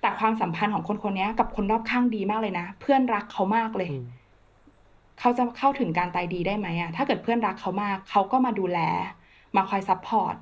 [0.00, 4.04] แต่ความสัมพันธ์ของคนคนนี้กับคนรอบข้างดีมากเลยนะ เพื่อนรักเขามากเลยอืม
[5.20, 8.78] เขาจะเข้าถึงการตายดีได้ไหมอะถ้าเกิดเพื่อนรักเขามาก เขาก็มาดูแล
[9.56, 10.34] มาคอย support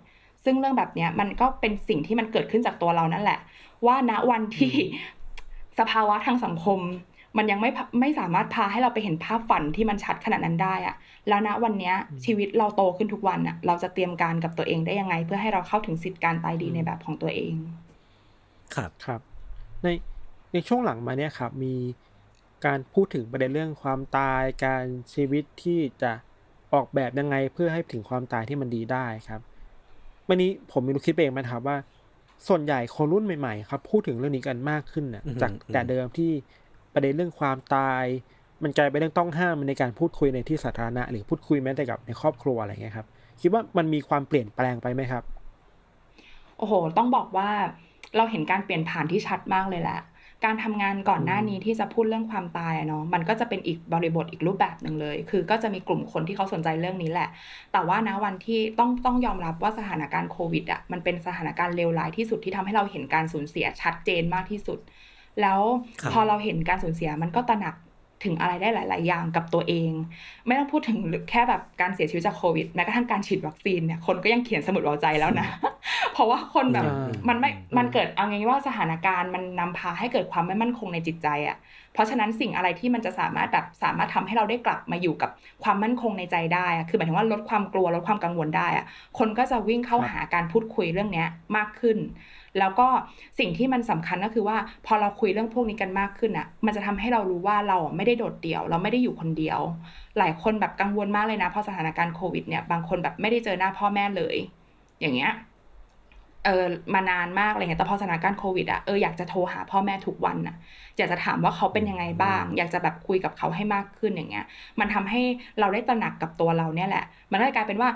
[0.44, 3.38] ซึ่งเรื่องแบบเนี้ยมันก็เป็นสิ่งที่มันเกิดขึ้นจากตัวเรานั่นแหละ
[3.86, 4.74] ว่าณวันที่
[5.78, 6.80] สภาวะทางสังคม
[7.36, 10.94] มันยังไม่พไม่สามารถพาให้เราไปเห็นภาพฝันที่มันชัดขนาดนั้นได้อะ
[11.28, 11.94] แล้วณวันเนี้ย
[12.24, 17.54] ชีวิตเราโตขึ้นทุกวันอะเราจะเตรียมการกับตัวเองได้ยังไง เพื่อให้เราเข้าถึงสิทธิการตายดีในแบบของตัวเอง
[18.74, 19.20] ครับครับ
[19.82, 19.88] ใน
[20.52, 21.74] ในช่วงหลังมาเนี่ยครับ มี
[22.64, 24.84] การพูดถึงประเด็นเรื่องความตายการ
[25.14, 26.12] ชีวิตที่จะ
[26.72, 29.40] ออกแบบยังไงเพื่อให้ถึงความตายที่มันดีได้ครับ
[30.28, 31.76] วันนี้ผมมีรู้คิดไปเองไหมครับว่า
[32.48, 36.30] ส่วนใหญ่คนรุ่นใหม่ๆครับพูดถึงเรื่องนี้กันมากขึ้นนะอือฮึจากแต่เดิมที่
[36.94, 38.04] ประเด็นเรื่องความตาย
[38.62, 43.06] มันกลายเป็นเรื่องต้องห้ามในการพูดคุยในที่สาธารณะ หรือพูดคุยแม้แต่กับในครอบครัวอะไรเงี้ยครับ
[43.40, 45.22] คิดว่ามันมีความเปลี่ยนแปลงไปไหมครับ
[46.58, 47.50] โอ้โห ต้องบอกว่า
[48.16, 50.00] เราเห็นการเปลี่ยนผ่านที่ชัดมากเลยแหละ
[50.44, 57.28] การทำงานก่อนหน้านี้ที่จะพูดเรื่องความตายอะเนาะมันก็จะเป็นอีกบริบทอีกรูปแบบหนึ่งเลย คือก็จะมีกลุ่มคนที่เขาสนใจเรื่องนี้แหละ
[57.72, 64.78] แต่ว่านะวันที่ต้องต้องยอมรับว่าสถานการณ์โควิดอะมันเป็นสถานการณ์เลวร้ายที่สุดที่ทำให้เราเห็นการสูญเสียชัดเจนมากที่สุด
[65.40, 65.60] แล้ว
[66.00, 67.74] ครับพอเราเห็นการสูญเสียมันก็ตระหนัก
[68.24, 69.90] ถึงอะไรได้หลาย ๆ อย่างกับตัวเอง
[70.46, 70.98] ไม่ต้องพูดถึง
[71.30, 75.46] แค่แบบการเสียชีวิตจากโควิดแม้กระทั่งการฉีดวัคซีนเนี่ยคนก็ยังเขียนสมุดหัวใจแล้วนะ
[76.12, 81.56] เพราะว่าคนแบบอ่ามันไม่มันเกิดเอางี้ว่าสถานการณ์มันนำพาให้เกิดความไม่มั่นคงในจิตใจอะ่ะ
[81.94, 85.30] เพราะฉะนั้นสิ่งอะไรที่มันจะสามารถแบบสามารถทำให้เราได้กลับมาอยู่กับ
[85.64, 88.84] ความมั่นคงในใจได้อะคือหมายถึงว่าลดความกลัวลดความกังวลได้อะ
[89.18, 91.98] คนก็จะวิ่งเข้าหาการพูดคุยเรื่องเนี้ยมากขึ้น
[92.58, 92.88] แล้วก็
[93.38, 99.60] สิ่งที่มันสำคัญก็คือว่า พอเราคุยเรื่องพวกนี้กันมากขึ้นอะมันจะทำให้เรารู้ว่าเราอะไม่ได้โดดเดี่ยว เราไม่ได้อยู่คนเดียว
[100.18, 104.36] หลายคนแบบกังวลมากเลยนะเพราะสถานการณ์โควิดเนี่ยบางคนแบบไม่ได้เจอหน้าพ่อแม่เลย
[105.00, 105.32] อย่างเงี้ย
[106.44, 110.54] เออมานานมากอะไรเงี้ยแต่พอสถานการณ์โควิดอะเอออยากจะโทรหาพ่อแม่ทุกวันน่ะ
[110.98, 114.44] อยากจะถามว่าเขาเป็นยังไงบ้าง อยากจะแบบคุยกับเขาให้มากขึ้นอย่างเงี้ย
[114.80, 115.20] มันทำให้
[115.60, 117.90] เราได้ตระหนักกับตัวเราเนี่ยแหละ มันก็เลยกลายเป็นว่า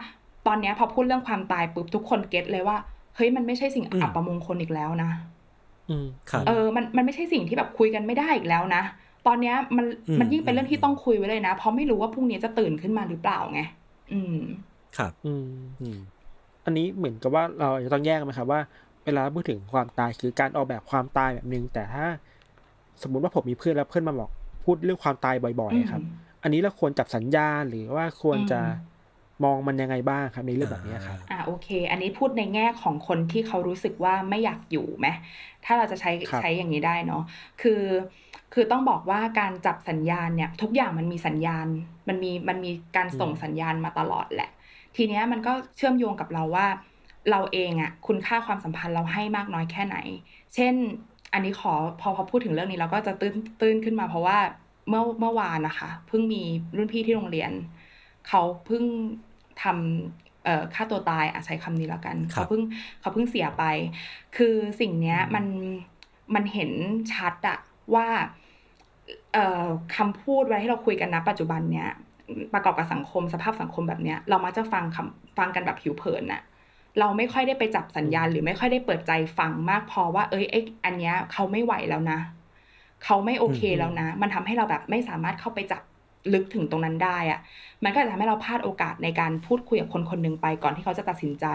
[0.46, 2.76] ตอนเนี้ยพอพูดเรื่องความตายปุ๊บทุกคนเก็ตเลยว่า
[3.18, 5.10] เฮ้ยมันไม่ใช่สิ่งอืมอัปมงคลอีกแล้วนะ
[5.90, 8.82] อืมครับเออมันมันไม่ใช่สิ่งที่แบบคุยกันไม่ได้อีกแล้วนะ
[9.26, 13.60] ตอนเนี้ยมันอืมมันยิ่งเป็นเรื่องอืที่มต้องคุยไว้เลยนะเพราะไม่รู้ว่าพรุ่งนี้จะตื่นขึ้นมาหรือเปล่าไง
[14.12, 14.36] อืม
[14.96, 15.48] ครับอืม
[15.80, 15.98] อืม
[16.64, 18.60] อันนี้เหมือนกับว่าเราจะต้องแยกไหมครับว่า
[19.04, 22.06] เวลาพูดถึงความตายคือการออกแบบความตายแบบหนึ่งแต่ถ้า
[23.02, 24.30] สมมุติว่าผมมีเพื่อนแล้วเพื่อนมาบอก
[24.64, 26.10] พูดเรื่องความตายบ่อยๆอะครับอืม
[26.42, 28.60] อันนี้เราควรจับสัญญาณหรือว่าควรจะอื
[29.43, 35.07] มมองมันยังไงบ้างครับในเรื่องแบบนี้ครับอ่าโอเค อันนี้พูดในแง่ของคนที่เขารู้สึกว่าไม่อยากอยู่ไหม
[35.64, 37.22] ถ้าเราจะใช้ครับใช้อย่างนี้ได้เนาะ
[37.62, 37.82] คือ
[38.55, 41.66] คือต้องบอกว่าการจับสัญญาณเนี่ย ทุกอย่างมันมีสัญญาณ
[42.09, 44.51] มันมีมันมีการส่งสัญญาณมาตลอดแหละ
[44.97, 46.66] ทีเนี้ยมันก็เชื่อมโยงกับเราว่า
[47.30, 49.97] เราเองอะคุณค่าความสัมพันธ์เราให้มากน้อยแค่ไหน
[50.55, 50.74] เช่น
[51.32, 54.39] อันนี้ขอพอพอพูดถึงเรื่องนี้เราก็จะตื้นตื้นขึ้นมาเพราะว่า
[54.89, 56.43] เมื่อเมื่อวานนะคะเพิ่งมี
[56.76, 57.53] รุ่นพี่ที่โรงเรียน
[58.28, 58.84] เขาเพิ่ง
[59.62, 62.62] ทำเอ่อฆ่าตัวตายอะใช้คำนี้แล้วกันครับเขาเพิ่ง
[63.00, 63.64] เขาเพิ่งเสียไป
[64.36, 65.46] คือสิ่งเนี้ยมัน
[66.34, 66.72] มันเห็น
[67.12, 67.59] ชัดอะ
[67.94, 68.06] ว่า
[69.32, 71.88] เอ่อคำพูดเวลาที่เราคุยกันนะปัจจุบันเนี้ย
[72.52, 76.42] ประกอบกับสังคมสภาพสังคมแบบเนี้ยเรามักจะฟังคำฟังกันแบบผิวเผินน่ะ
[76.98, 82.18] เราไม่ค่อยได้ไปจับสัญญาณ หรือไม่ค่อยได้เปิดใจฟังมากพอว่า เอ้ยไอ้อันเนี้ยเขาไม่ไหวแล้วนะ
[83.04, 85.82] เขาไม่โอเคอืมแล้วนะ มันทำให้เราแบบไม่สามารถเข้าไปจับ
[86.35, 87.41] ลึกถึงตรงนั้นได้อะ
[87.85, 91.47] มันก็จะทำให้เราพลาดโอกาสในการพูดคุยกับคนคนหนึ่งไปก่อนที่เขาจะตัดสินใจ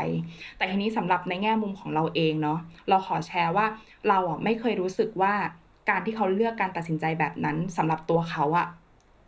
[0.58, 2.60] แต่ทีนี้สำหรับในแง่มุมของเราเองเนาะ
[2.90, 3.66] เราขอแชร์ว่า
[4.08, 5.34] เราอะไม่เคยรู้สึกว่า
[5.90, 8.68] การที่เขาเลือกการตัดสินใจแบบนั้นสำหรับตัวเขาอะ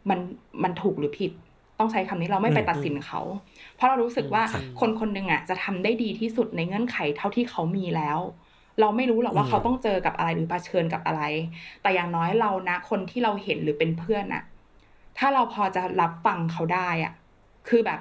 [0.10, 0.20] มัน
[0.64, 1.32] มันถูกหรือผิด
[1.80, 3.22] ต้องใช้คำนี้เราไม่ไปอืมตัดสินเขา
[3.76, 8.20] เพราะเรารู้สึกว่าครับคนคนหนึ่งอะจะทำได้ดีที่สุดในเงื่อนไขเท่าที่เขามีแล้ว
[8.80, 11.22] เราไม่รู้หรอกว่าอืมเขาต้องเจอกับอะไรหรือเผชิญกับอะไร
[11.82, 14.44] แต่อย่างน้อยเรานะคนที่เราเห็นหรือเป็นเพื่อนอะ
[15.18, 17.14] ถ้าเราพอจะรับฟังเขาได้อะ
[17.70, 18.00] คือแบบ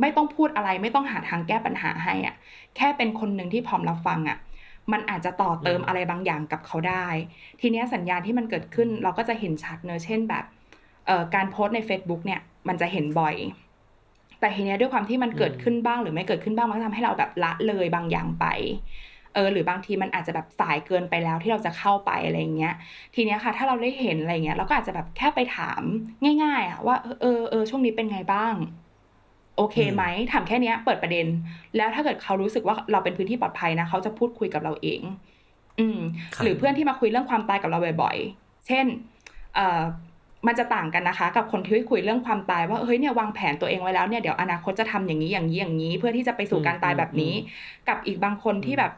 [0.00, 2.34] ไม่ต้องพูดอะไรไม่ต้องหาทางแก้ปัญหาให้อะ
[2.76, 4.38] แค่เป็นคนหนึ่งที่พร้อมรับฟังอะ
[4.92, 7.06] มันอาจจะต่อเติมอืมอะไรบางอย่างกับเขาได้
[7.60, 10.44] ทีเนี้ยสัญญาณที่มันเกิดขึ้นเราก็จะเห็นชัดเนอะเช่นแบบ
[11.06, 13.34] เอ่อการโพสต์ใน Facebook เนี่ยมันจะเห็นบ่อย
[14.40, 18.46] แต่ทีเนี้ยด้วยความที่มันเกิดขึ้นบ้างหรือไม่เกิดขึ้นบ้างมันก็ทำให้เราแบบละเลยบางอย่างไป
[19.34, 22.74] เออหรือบางทีมันอาจจะแบบสายเกินไปแล้วที่เราจะเข้าไปอะไรอย่างเงี้ย
[23.14, 25.82] ทีเนี้ยค่ะ ถ้าเราได้เห็นอะไรเงี้ยเราก็อาจจะแบบแค่ไปถาม
[26.42, 28.54] ง่ายๆอะว่าเออเออเออช่วงนี้เป็นไงบ้าง
[29.56, 31.26] โอเคไหมถามแค่เนี้ยเปิดประเด็น
[31.76, 35.00] แล้วถ้าเกิดเขารู้สึกว่าเราเป็นพื้นที่ปลอดภัยนะเขาจะพูดคุยกับเราเอง
[35.80, 36.00] อืม
[36.34, 38.86] ครับหรือเพื่อนที่มาคุยเรื่องความตายกับเราบ่อยๆ เช่น
[39.54, 39.82] เอ่อ
[40.46, 47.34] มันจะต่างกันนะคะ กับคนที่คุยเรื่องความตายว่าเฮ้ยเนี่ยวางแผนตัวเองไว้แล้วเนี่ยเดี๋ยวอนาคตจะทำอย่างนี้อย่างนี้อย่างนี้ เพื่อที่จะไปสู่การตายแบบนี้
[47.88, 48.92] กับอีกบางคนที่แบบ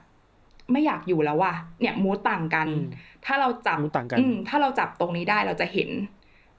[0.72, 2.86] ไม่อยากอยู่แล้วว่ะเนี่ยมูดต่างกันอืม
[3.26, 5.90] ถ้าเราจับมูดต่างกันอืมถ้าเราจับตรงนี้ได้เราจะเห็น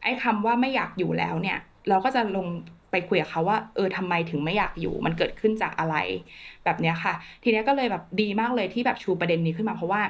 [0.03, 1.57] ไอ้คำว่าไม่อยากอยู่แล้วเนี่ย
[1.89, 2.47] เราก็จะลง
[2.91, 5.95] ไปคุยกับเขาว่า เออทำไมถึงไม่อยากอยู่ มันเกิดขึ้นจากอะไร
[6.64, 10.01] แบบเนี้ยค่ะ ทีเนี้ยก็เลยแบบดีมากเลยที่แบบชูประเด็นนี้ขึ้นมาเพราะว่า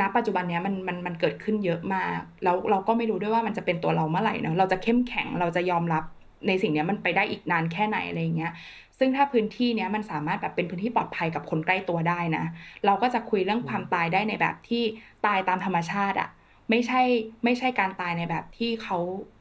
[0.00, 6.04] ณปัจจุบันเนี้ยมันมันมันเกิดขึ้นเยอะมากแล้วเราก็ไม่รู้ด้วยว่ามันจะเป็นตัวเราเมื่อไหร่เนอะเราจะเข้มแข็งเราจะยอมรับ
[6.46, 8.52] ในสิ่งเนี้ยมันไปได้อีกนานแค่ไหนอะไรอย่างเงี้ย
[8.98, 12.44] ซึ่งถ้าพื้นที่เนี้ยมันสามารถแบบเป็นพื้นที่ปลอดภัยกับคนใกล้ตัวได้นะ
[12.84, 14.82] เราก็จะคุยเรื่องความตายได้ในแบบที่
[15.26, 16.28] ตายตามธรรมชาติอะ
[16.70, 17.02] ไม่ใช่
[17.44, 18.98] ไม่ใช่การตายในแบบที่เขา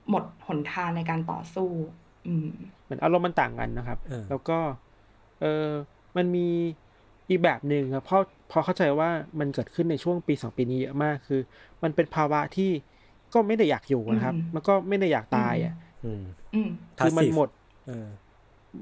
[0.09, 1.69] หมดหนทางในการต่อสู้
[2.27, 2.47] อืม
[2.83, 4.59] เหมือนอารมณ์มันต่างกันนะครับเออแล้วก็
[5.41, 5.67] เออ
[6.17, 6.47] มันมี
[7.29, 11.41] อีกแบบหนึ่งครับเพราะพอเข้าใจว่ามันเกิดขึ้นในช่วงปีสองปีนี้เยอะมากคือ
[11.83, 12.71] มันเป็นภาวะที่
[13.33, 16.23] ก็ไม่ได้อยากอยู่นะครับอืมมันก็ไม่ได้อยากตายอะอืม
[16.55, 17.49] อืมคือมัน passive หมด
[17.85, 18.07] เออ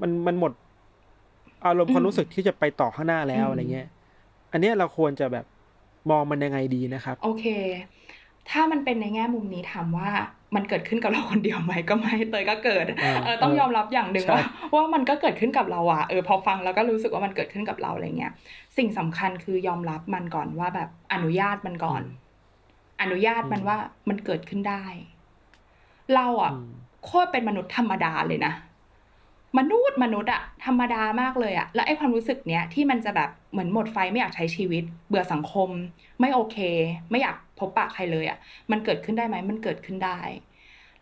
[0.00, 0.52] มันมันหมด
[1.62, 3.84] อารมณ์ความรู้สึกที่จะไปต่อข้างหน้าแล้วอืมอะไรเงี้ย
[4.50, 5.44] อันเนี้ยเราควรจะแบบ
[6.08, 7.44] มองมันยังไงดีนะครับ โอเค
[8.50, 10.10] ถ้ามันเป็นในแง่มุมนี้ถามว่า
[10.54, 14.40] มันเกิดขึ้นกับเราคนเดียวไหมก็ไม่เตยก็เกิดอ่าเออต้องยอมรับอย่างหนึ่งใช่ว่า
[14.74, 18.30] ว่ามันก็เกิดขึ้นกับเราอะเออพอฟังแล้วก็รู้สึกว่ามันเกิดขึ้นกับเราอะไรเงี้ย
[18.76, 22.02] สิ่งสำคัญคือยอมรับมันก่อนว่าแบบอนุญาตมันก่อน
[23.00, 23.76] อนุญาตมันว่า
[24.08, 24.84] มันเกิดขึ้นได้
[26.12, 26.66] เราอะอืม
[27.00, 28.50] โคตรเป็นมนุษย์ธรรมดาเลยนะ
[29.58, 35.68] มนุษย์มนุษย์อะธรรมดามากเลยอะแล้วไอ้ความรู้สึกเนี้ยที่มันจะแบบเหมือนหมดไฟไม่อยากใช้ชีวิต เบื่อสังคม
[36.20, 36.56] ไม่โอเค
[37.10, 38.38] ไม่อยากพบปะใครเลยอะ
[38.70, 40.18] มันเกิดขึ้นได้ไหมมันเกิดขึ้นได้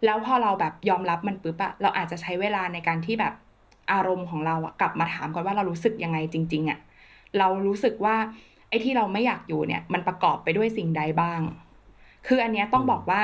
[0.05, 3.35] แล้วพอเราแบบยอมรับมันปุ๊บอะเราอาจจะใช้เวลาในการที่แบบ
[3.93, 6.79] อารมณ์ของเราอะกลับมาถามก่อนว่าเรารู้สึกยังไงจริง ๆอะ
[7.39, 8.17] เรารู้สึกว่า
[8.69, 11.41] ไอ้ที่เราไม่อยากอยู่เนี่ย มันประกอบไปด้วยสิ่งใดบ้าง
[12.27, 13.21] คืออันเนี้ยต้องบอกว่า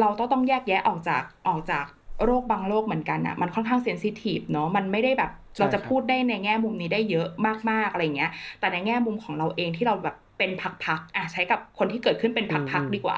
[0.00, 1.84] เราต้องต้องแยกแยะออกจากออกจาก
[2.24, 7.28] โรคบางโรคเหมือนกันอะมันค่อนข้างเซนซิทีฟเนาะมันไม่ได้แบบใช่เราจะครับพูดได้ในแง่มุมนี้ได้เยอะ
[7.70, 10.50] มากๆอะไรเงี้ย แต่ในแง่มุมของเราเองที่เราแบบเป็น
[10.84, 13.16] พักๆอะใช้กับคนที่เกิดขึ้นเป็นพักๆดีกว่า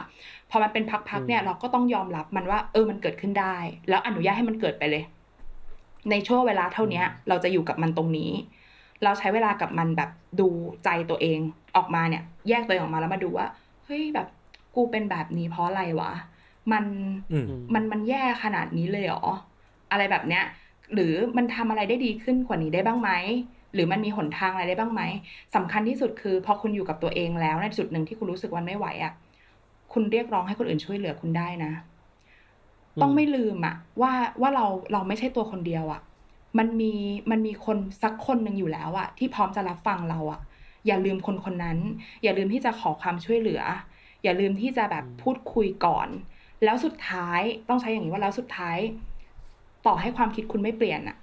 [0.50, 3.56] พอมันเป็นพักๆเนี่ยเราก็ต้องยอมรับมันว่า เออมันเกิดขึ้นได้
[3.88, 5.02] แล้วอนุญาตให้มันเกิดไปเลย
[6.10, 8.30] ในช่วงเวลาเท่าเนี้ยเราจะอยู่กับมันตรงนี้
[9.04, 10.48] เราใช้เวลากับมันแบบดู
[10.84, 11.38] ใจตัวเอง
[11.76, 13.46] ออกมาเนี่ย แยกตัวเองออกมาแล้วมาดูว่า
[13.84, 14.28] เฮ้ยแบบ
[14.74, 16.12] กูเป็นแบบนี้เพราะอะไรวะ
[16.72, 16.84] มัน
[17.30, 19.24] อืมมันมันแย่ขนาดนี้เลยเหรอ
[19.90, 20.44] อะไรแบบเนี้ย
[20.94, 23.10] หรือมันทำอะไรได้ดีขึ้นกว่านี้ได้บ้างไหม
[23.74, 25.02] หรือมันมีหนทางอะไรได้บ้างไหม
[25.54, 29.12] สำคัญที่สุดคือ พอคุณอยู่กับตัวเองแล้วในจุดหนึ่งที่คุณรู้สึกวันไม่ไหวอะ
[29.92, 31.72] คุณเรียกร้องให้คนอื่นช่วยเหลือคุณได้นะ
[33.00, 36.00] ต้องไม่ลืมอะว่าว่าเราเราไม่ใช่ตัวคนเดียวอะ
[36.58, 36.92] มันมี
[37.30, 40.40] มันมีคนสักคนหนึ่งอยู่แล้วอะที่พร้อมจะรับฟังเราอะ
[40.86, 41.78] อย่าลืมคนคนนั้น
[42.22, 43.62] อย่าลืมที่จะขอความช่วยเหลือ
[44.22, 46.08] อย่าลืมที่จะแบบพูดคุยก่อน
[46.64, 48.78] แล้วสุดท้ายต้องใช้อย่างนี้ว่าแล้วสุดท้าย
[49.86, 51.16] ต่อให้ความคิดคุณไม่เปลี่ยนอะ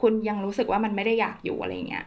[0.00, 2.04] คุณยังรู้สึกว่ามันไม่ได้อยากอยู่อะไรเงี้ย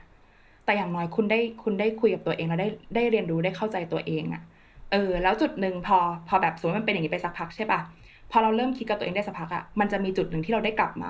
[0.63, 4.41] แต่อย่างน้อยคุณได้คุณได้คุยกับตัวเองแล้วได้ได้เรียนรู้ได้เข้าใจตัวเองอะ
[4.91, 5.97] เออ แล้วจุดหนึ่งพอ
[6.27, 7.81] พอแบบสมมติมันเป็นอย่างนี้ไปสักพักใช่ปะ
[8.29, 11.05] พอเราเริ่มคิดกับตัวเองได้สักพักอะมันจะมีจุดหนึ่งที่เราได้กลับม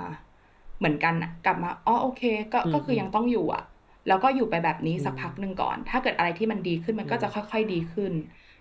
[0.78, 2.22] เหมือนกันอะกลับมาอ๋อโอเค
[2.52, 3.62] ก็อืมก็คือยังต้องอยู่อะ
[4.06, 8.12] แล้วก็อยู่ไปแบบนี้สักพักหนึ่งก่อน ถ้าเกิดอะไรที่มันดีขึ้นมันก็จะค่อย ๆ ดีขึ้น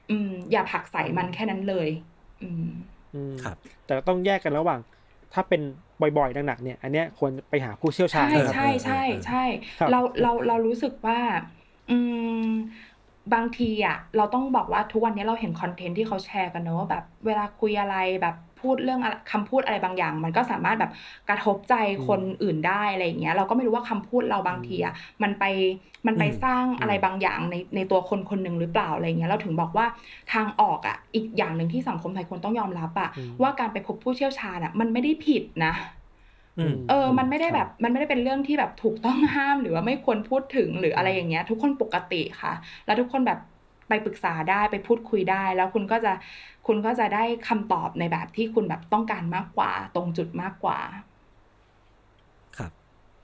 [0.08, 2.11] อืมอย่าผลักใส่มันแค่นั้นเลยอืมอืม
[3.44, 4.80] ครับ แต่ต้องแยกกันระหว่าง
[5.34, 5.62] ถ้าเป็น
[6.02, 9.44] บ่อยๆหนักๆเนี่ย อันเนี้ยควรไปหาผู้เชี่ยวชาญใช่นะครับใช่ใช่ใช่
[9.80, 11.20] ครับเราเราเรารู้สึกว่า
[11.90, 11.98] อื
[12.46, 12.50] ม
[13.34, 20.92] บางทีอะเราต้องบอกว่าทุกวันนี้เราเห็นคอนเทนต์ที่เขาแชร์กันเนอะว่าแบบ เวลาคุยอะไรแบบ พูดเรื่องอะไรคำพูดอะไรบางอย่าง มันก็สามารถแบบ
[21.30, 21.76] กระทบใจ
[22.08, 24.94] คนอื่นได้อะไรอย่างเงี้ยเราก็ไม่รู้ว่าคำพูดเราบางทีอะ
[25.24, 25.44] มันไป
[26.08, 29.86] มันไปอืมสร้างอืมอะไรบางอย่างในในตัวคนคนหนึ่งหรือเปล่าอะไรเงี้ยเราถึงบอกว่า
[30.34, 35.74] ทางออกอะอีกอย่างหนึ่งที่สังคมไทยควรต้องยอมรับอะอืมว่าการไปพบผู้เชี่ยวชาญอะมันไม่ได้ผิดนะ
[36.58, 42.54] อืมเออ มันไม่ได้แบบ มันไม่ได้เป็นเรื่องที่แบบถูกต้องห้ามหรือว่าไม่ควรพูดถึงหรืออะไรอย่างเงี้ย ทุกคนปกติค่ะ
[42.86, 43.40] แล้วทุกคนแบบ
[43.92, 46.14] ไปปรึกษาได้ไปพูดคุยได้ แล้วคุณก็จะ
[46.68, 50.80] คุณก็จะได้คำตอบในแบบที่คุณแบบต้องการมากกว่า ตรงจุดมากกว่า
[52.58, 52.72] ครับ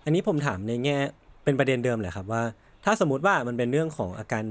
[0.05, 0.97] อันนี้ผมถามในแง่
[1.43, 2.43] เป็นประเด็นเดิมแหละครับว่า
[2.85, 4.43] ถ้าสมมติว่ามันเป็นเรื่องของอาการ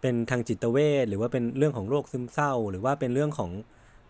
[0.00, 3.50] เป็นทางจิตเวชหรือว่าเป็นเรื่องของโรคซึมเศร้า หรือว่าเป็นเรื่องของ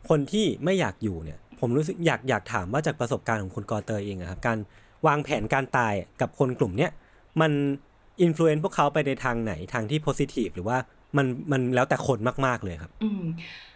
[0.09, 4.59] คนที่ไม่อยากอยู่เนี่ย ผมรู้สึกอยากอยากถามว่าจากประสบการณ์ของคุณกอเตอร์เองอะครับการ
[5.07, 6.90] วางแผนการตายกับคนกลุ่มเนี้ย
[7.40, 7.53] มัน
[8.20, 10.78] อิม l u เอนซ์พวกเขาไปในทางไหนทางที่โพซิทีฟหรือว่า
[11.16, 13.22] มันมันแล้วแต่คนมาก ๆ เลยครับ อืม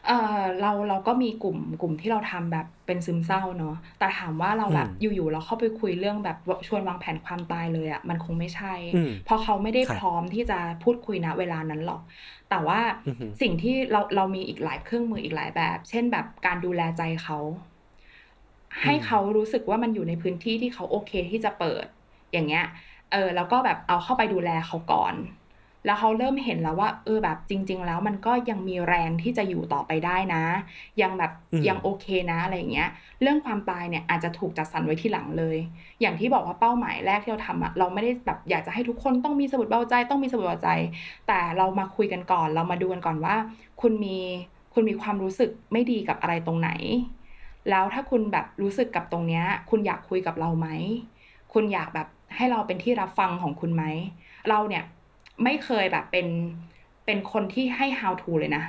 [0.07, 0.13] เออ
[0.61, 12.01] เราเราก็มีกลุ่มกลุ่มที่เราทำแบบเป็นซึมเศร้าเนาะแต่ถามว่าเราแบบอืมอยู่ๆเราเข้าไปคุยเรื่องแบบชวนวางแผนความตายเลยอะ่ะมันคงไม่ใช่อืมเพราะเขาไม่ได้ครับพร้อมที่จะพูดคุยณเวลานั้นหรอก
[12.51, 17.39] แต่ว่าอือหือสิ่งที่เราเรามีอีกหลายเครื่องมืออีกหลายแบบ เช่นแบบการดูแลใจเขา
[18.83, 21.87] ให้เขารู้สึกว่ามันอยู่ในพื้นที่ที่เขาโอเคที่จะเปิด
[22.33, 22.65] อย่างเงี้ย
[23.13, 25.15] เออแล้วก็แบบเอาเข้าไปดูแลเขาก่อน
[25.85, 30.45] แล้วเขาเริ่มเห็นแล้วว่า เออแบบจริง ๆ แล้วมันก็ยังมีแรงที่จะอยู่ต่อไปได้นะ
[31.03, 32.89] ยังแบบอืมยังโอเคนะอะไรอย่างเงี้ย
[33.23, 35.57] เรื่องความตายเนี่ยอาจจะถูกจัดสรรไว้ที่หลังเลย
[36.01, 40.69] อย่างที่บอกว่าเป้าหมายแรกที่เราทำอะเราไม่ได้แบบอยากจะให้ทุกคนต้องมีสมุดเบาใจต้องมีสมุดเบาใจ
[41.29, 43.37] แต่เรามาคุยกันก่อน เรามาดูกันก่อนว่า
[43.81, 44.19] คุณมี
[44.75, 46.71] คุณมีความรู้สึกไม่ดีกับอะไรตรงไหน
[47.71, 50.69] แล้วถ้าคุณแบบรู้สึกกับตรงเนี้ย คุณอยากคุยกับเราไหม
[51.53, 53.85] คุณอยากแบบให้เราเป็นที่รับฟังของคุณไหม
[54.49, 54.85] เราเนี่ย
[55.43, 56.27] ไม่เคยแบบเป็น
[57.07, 58.65] เป็นคนที่ให้ how to เลยนะ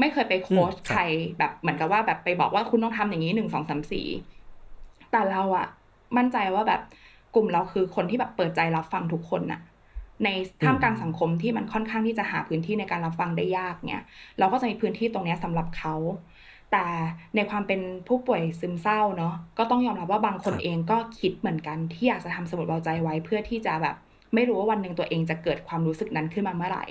[0.00, 1.02] ไม่เคยไปโค้ชอืมครับใคร
[1.38, 4.06] แบบเหมือนกับว่าแบบไปบอกว่าคุณต้องทำอย่างนี้หนึ่งสองสามสี่
[5.10, 5.66] แต่เราอะ
[6.16, 6.80] มั่นใจว่าแบบ
[7.34, 9.60] กลุ่มเราคือคนที่แบบเปิดใจรับฟังทุกคนน่ะ
[10.24, 10.28] ใน
[10.62, 14.04] ท่ามกลางสังคมที่มันค่อนข้างที่จะหาพื้นที่ในการรับฟังได้ยากเนี่ย
[14.38, 15.94] เราก็จะมีพื้นที่ตรงเนี้ยสำหรับเขา
[16.72, 16.84] แต่
[17.34, 23.96] ในความเป็นผู้ป่วยซึมเศร้าเนาะก็ต้องยอมรับว่าบางคนครับเองก็คิดเหมือนกันที่อยากจะทำสมุดเบาใจไว้เพื่อที่จะแบบ
[24.36, 26.82] ไม่รู้ว่าวันหนึ่งตัวเองจะเกิดความรู้สึกนั้นขึ้นมาเมื่อไหร่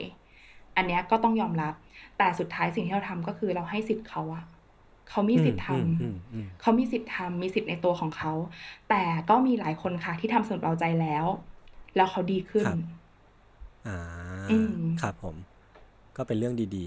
[0.75, 1.73] อันเนี้ยก็ต้องยอมรับ
[2.15, 4.43] แต่สุดท้ายสิ่งที่เราทำก็คือเราให้สิทธิ์เขาอะ
[5.07, 8.31] เขามีสิทธิ์ทำอืมอืมอืมเขามีสิทธิ์ทำมีสิทธิ์ในตัวของเขา
[8.87, 8.95] แต่
[9.27, 11.25] ก็มีหลายคนค่ะที่ทำสมุดเบาใจแล้ว
[11.95, 12.77] แล้วเขาดีขึ้นครับ
[13.87, 13.97] อ่า
[14.49, 14.71] อืม
[15.01, 15.35] ครับผม
[16.17, 16.85] ก็เป็นเรื่องดี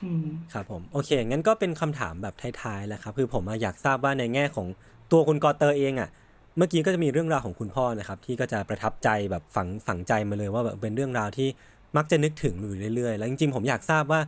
[0.00, 4.68] อืมๆครับผม โอเค งั้นก็เป็นคำถามแบบท้ายๆแล้วครับ คือผมอะอยากทราบว่าในแง่ของ
[5.12, 6.08] ตัวคุณกอเตอร์เองอะ
[6.56, 11.48] เมื่อกี้ก็จะมีเรื่องราวของคุณพ่อนะครับ ที่ก็จะประทับใจแบบฝังฝังใจมาเลยว่าแบบเป็นเรื่องราวที่
[11.96, 14.20] มักจะนึกถึงอยู่เรื่อยๆ แล้วจริงๆ ผมอยากทราบว่า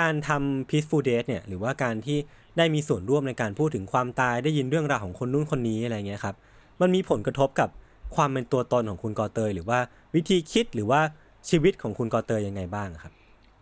[0.00, 2.18] การทำ peaceful date เนี่ย หรือว่าการที่
[2.58, 6.36] ได้มีส่วนร่วมในการพูดถึงความตายได้ยินเรื่องราวของคนนู้นคนนี้อะไรเงี้ยครับ
[6.80, 7.68] มันมีผลกระทบกับ
[8.16, 9.78] ความเป็นตัวตนของคุณกอเตย หรือว่า
[10.14, 11.00] วิธีคิดหรือว่า
[11.48, 13.12] ชีวิตของคุณกอเตยยังไงบ้างครับ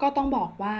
[0.03, 0.77] ก็ต้องบอกว่า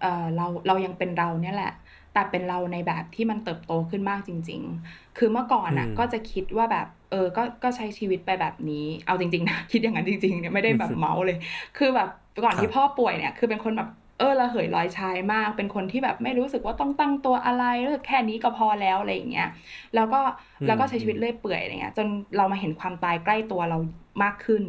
[0.00, 1.72] เเราเรายังเป็นเราเนี่ยแหละ
[2.14, 11.36] แต่เป็นเราในแบบที่มันเติบโตขึ้นมากจริง ๆ คือเมื่อก่อนอะอืมก็จะคิดว่าแบบเออก็ก็ใช้ชีวิตไปแบบนี้ เอาจริงๆนะคิดอย่างนั้นจริงๆเนี่ยไม่ได้แบบเมาส์เลย
[11.78, 12.08] คือแบบ
[12.44, 13.88] ก่อนครับที่พ่อป่วยเนี่ยคือเป็นคนแบบ
[14.18, 19.48] เออระเหยลอยชายมาก เป็นคนที่แบบไม่รู้สึกว่าต้องตั้งตัวอะไรรู้สึกแค่นี้ก็พอแล้วอะไรอย่างเงี้ย
[19.94, 20.20] แล้วก็
[20.60, 22.06] อืมแล้วก็ใช้ชีวิตเรื่อยเปื่อยอะไรเงี้ย จน
[22.36, 23.78] เรามาเห็นความตายใกล้ตัวเรา
[24.22, 24.62] มากขึ้น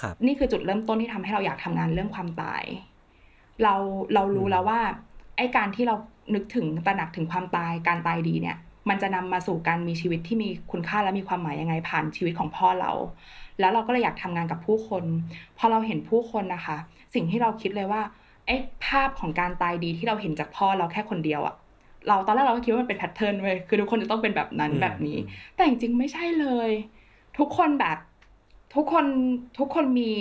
[0.00, 2.64] ครับ นี่คือจุดเริ่มต้นที่ทำให้เราอยากทำงานเรื่องความตาย
[3.62, 3.74] เรา
[4.14, 4.80] เรารู้อืมแล้วว่า
[5.36, 5.94] ไอ้การที่เรา
[6.34, 8.56] นึกถึงตระหนักถึงความตายการตายดีเนี่ย
[8.88, 12.92] มันจะนำมาสู่การมีชีวิตที่มีคุณค่าและมีความหมายยังไงผ่านชีวิตของพ่อเรา
[13.60, 15.04] แล้วเราก็เลยอยากทำงานกับผู้คน
[15.58, 16.76] พอเราเห็นผู้คนนะคะ
[17.14, 18.02] สิ่งที่เราคิดเลยว่า
[18.46, 18.56] ไอ้
[18.86, 21.54] ภาพของการตายดีที่เราเห็นจากพ่อเราแค่คนเดียวอะ
[22.08, 26.70] เราตอนแรกเราก็คิดว่ามันเป็นแพทเทิร์นเว้ยคือทุกคนจะต้องเป็นแบบนั้นอืมแบบนี้อืมแต่จริงๆไม่ใช่เลย
[27.38, 27.98] ทุกคนแบบ
[28.74, 29.06] ทุกคน
[29.58, 30.12] ทุกคนมี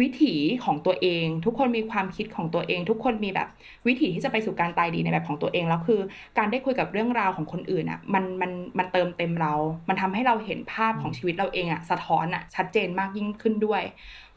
[0.00, 0.34] วิถี
[0.64, 3.48] ของตัวเอง ทุกคนมีความคิดของตัวเอง ทุกคนมีแบบ
[3.86, 6.00] วิถีที่จะไปสู่การตายดีในแบบของตัวเองแล้วคือ
[6.38, 9.54] การได้คุยกับเรื่องราวของคนอื่นอะมันมันมันเติมเต็มเรา
[9.88, 13.82] มันทำให้เราเห็นภาพของชีวิตเราเองอะสะท้อนอะชัดเจนมากยิ่งขึ้นด้วย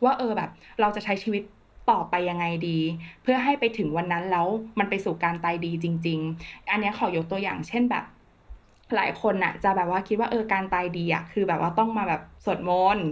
[0.03, 0.49] ว่าเออแบบ
[0.82, 1.43] เราจะใช้ชีวิต
[1.91, 2.80] ต่อไปยังไงดี
[3.24, 4.47] เพื่อให้ไปถึงวันนั้นแล้ว
[4.80, 8.05] มันไปสู่การตายดีจริง ๆ อันเนี้ยขอยกตัวอย่างเช่นแบบ
[8.95, 13.07] หลายคนน่ะจะแบบว่าคิดว่าเออการตายดีอะคือแบบว่าต้องมาแบบสวดมนต์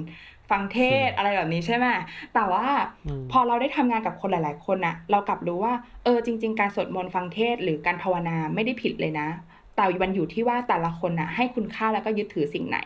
[0.49, 1.87] ฟังเทศน์อะไรแบบนี้ใช่ไหม
[2.33, 2.65] แต่ว่า
[3.05, 5.73] อืมพอเราได้ทำงานกับคนหลาย ๆ คนน่ะ เรากลับรู้ว่า
[6.03, 9.27] เออจริง ๆ การสวดมนต์ฟังเทศน์หรือการภาวนาไม่ได้ผิดเลยนะ
[9.75, 12.79] แต่มันอยู่ที่ว่าแต่ละคนน่ะให้คุณค่าแล้วก็ยึดถือสิ่งไหน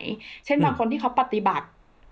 [0.45, 1.66] เช่นอืมบางคนที่เขาปฏิบัติ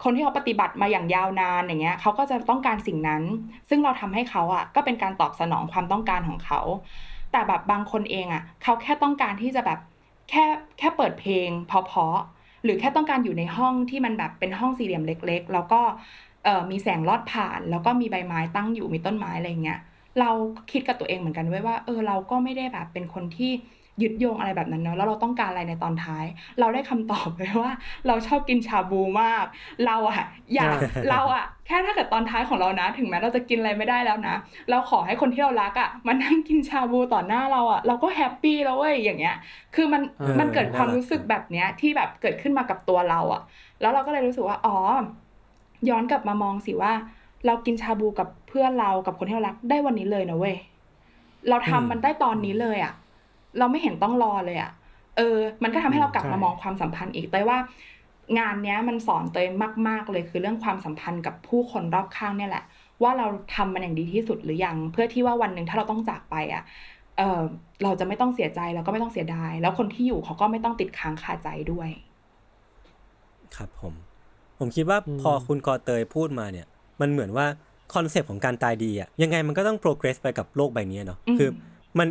[0.03, 3.23] คนที่เขาปฏิบัติมาอย่างยาวนานอย่างเงี้ยเขาก็จะต้องการสิ่งนั้น
[3.69, 6.61] ซึ่งเราทำให้เขาอะก็เป็นการตอบสนองความต้องการของเขา
[7.31, 9.79] แต่แบบบางคนเองอะเขาแค่ต้องการที่จะแบบ
[10.29, 10.45] แค่
[10.77, 15.75] แค่เปิดเพลงเพราะๆ หรือแค่ต้องการอยู่ในห้องที่มันแบบเป็นห้องสี่เหลี่ยมเล็ก ๆ แล้วก็
[16.71, 19.77] มีแสงลอดผ่าน แล้วก็มีใบไม้ตั้งอยู่มีต้นไม้อะไรเงี้ย
[20.17, 20.25] เรา
[20.71, 23.51] คิดกับตัวเองเหมือนกันไว้ว่าเออเราก็ไม่ได้แบบเป็นคนที่
[24.01, 26.25] ยึดโยงอะไรแบบนั้นเนาะแล้วเราต้องการอะไรในตอนท้าย
[26.59, 27.71] เราได้คำตอบเลยว่า
[28.07, 29.45] เราชอบกินชาบูมาก
[29.85, 30.23] เราอะ
[30.55, 30.79] อยาก
[31.09, 34.35] เราอะแค่ถ้าเกิดตอนท้ายของเรานะ ถึงแม้เราจะกินอะไรไม่ได้แล้วนะ
[34.69, 39.33] เราขอให้คนที่เรารักอะมานั่งกินชาบูต่อหน้าเราอะเราก็แฮปปี้แล้วเว้ยอย่างเงี้ย
[39.73, 43.39] คือมันเออมันเกิดความน่ารักรู้สึกแบบเนี้ยที่แบบเกิดขึ้นมากับตัวเราอะ
[43.79, 44.71] แล้วเราก็เลยรู้สึกว่าอ๋อ
[45.89, 46.91] ย้อนกลับมามองสิว่า
[47.45, 50.55] เรากินชาบูกับเพื่อนเรากับคนที่เรารักได้วันนี้เลยนะเว้ย
[51.47, 52.91] เราทำอืมมันได้ตอนนี้เลยอะ
[53.59, 54.71] เราไม่เห็นต้องรอเลยอะ
[55.17, 57.59] เออ มันก็ทำให้เรากลับใช่มามองความสัมพันธ์อีกเตยว่า
[58.39, 59.47] งานเนี้ยมันสอนเตย
[59.87, 62.63] มาก ๆเลยคือเรื่องความสัมพันธ์กับผู้คนรอบข้างเนี่ยแหละ
[63.03, 66.63] ว่าเราทำมันอย่างดีที่สุดหรือยัง เพื่อที่ว่าวันหนึ่งถ้าเราต้องจากไปอะ
[67.17, 67.41] เออ
[67.83, 71.89] เราจะไม่ต้องเสียใจแล้วก็ไม่ต้องเสียดาย แล้วคนที่อยู่เขาก็ไม่ต้องติดค้างคาใจด้วย
[73.55, 73.93] ครับผม
[74.59, 76.67] ผมคิดว่าอืมพอคุณกอเตยพูดมาเนี่ย
[77.01, 77.45] มันเหมือนว่า
[77.93, 81.49] คอนเซปต์ของการตายดีอะยังไงมันก็ต้อง progress ไปกับโลกใบนี้เนาะอืมคือ
[81.99, 82.07] มัน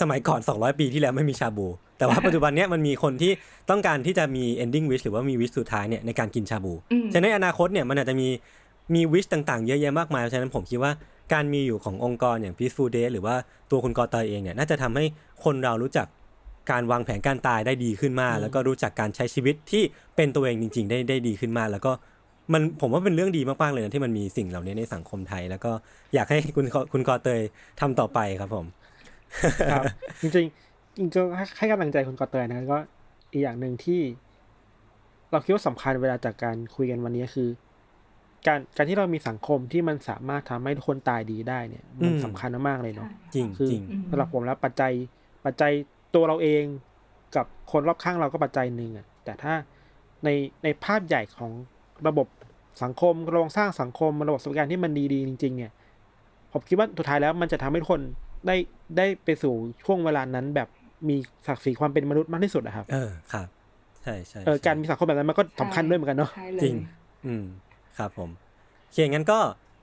[0.00, 1.66] สมัยก่อน 200 ปีที่แล้วไม่มีชาบู
[1.98, 3.32] แต่ว่าปัจจุบันเนี้ยมันมีคนที่
[3.70, 8.28] ต้องการที่จะมี ending wish หรือว่ามี wish สุดท้ายเนี่ยในการกินชาบูอืมฉะนั้นในอนาคตเนี่ยมันอาจจะมี
[8.94, 10.92] มี wish ต่างๆ เยอะแยะมากมายฉะนั้นผมคิดว่า
[11.32, 13.34] การมีอยู่ขององค์กรอย่าง Peaceful Death หรือว่า
[13.70, 15.04] ตัวคุณกอเตยเองเนี่ยน่าจะทำให้
[15.44, 16.06] คนเรารู้จัก
[16.70, 19.82] การวางแผนการตายได้ดีขึ้นมาก แล้วก็รู้จักการใช้ชีวิตที่
[20.16, 21.92] เป็นตัวเองจริง ๆ ได้ได้ดีขึ้นมาก แล้วก็
[22.52, 25.72] มันผมว่าเป็นเรื่องดีมากๆเลยนะที่มันมีสิ่งเหล่านี้ในสังคมไทย แล้วก็
[26.14, 27.40] อยากให้คุณคุณกอเตย
[27.80, 28.66] ทำต่อไปครับผม
[29.72, 29.84] ครับ
[30.22, 31.20] จริงๆจริงๆก็
[31.58, 32.78] ให้กำลังใจคุณกอเตยนะครับก็
[33.32, 34.00] อีกอย่างหนึ่งที่
[35.30, 37.48] เราคิดว่าสำคัญเวลาจากการคุยกันวันนี้คือ
[38.46, 44.92] การการที่เรามีสังคมที่มันสามารถทำให้ทุกคนตายดีได้เนี่ย มันอืมสำคัญมากๆเลยเนาะจริงคือจริงอืมสำหรับผมแล้วปัจจัย
[45.44, 45.72] ปัจจัย
[46.14, 46.64] ตัวเราเอง
[47.36, 49.54] กับคนรอบข้างเราก็ปัจจัยหนึ่งอะแต่ถ้า
[50.24, 50.28] ใน
[50.64, 51.50] ในภาพใหญ่ของ
[52.08, 52.26] ระบบ
[52.82, 55.72] สังคมโครงสร้างสังคมระบบสวัสดิการที่มันดีๆจริง ๆ เนี่ย
[56.52, 58.02] ผมคิดว่าสุดท้ายแล้วมันจะทำให้ทุกคน
[58.46, 58.56] ได้
[58.96, 60.68] ได้ไปสู่ช่วงเวลานั้นแบบ
[61.08, 61.16] มี
[61.46, 63.48] ศักดิ์ศรีความเป็นมนุษย์มากที่สุดอะครับ เออครับ
[64.02, 66.76] ใช่ใช่เออใช่การมีสังคมแบบนั้นมันก็สำคัญด้วยเหมือนกันเนาะใช่เลยจริง
[67.26, 67.44] อืม
[67.98, 68.30] ครับผม
[68.84, 69.38] โอเคงั้นก็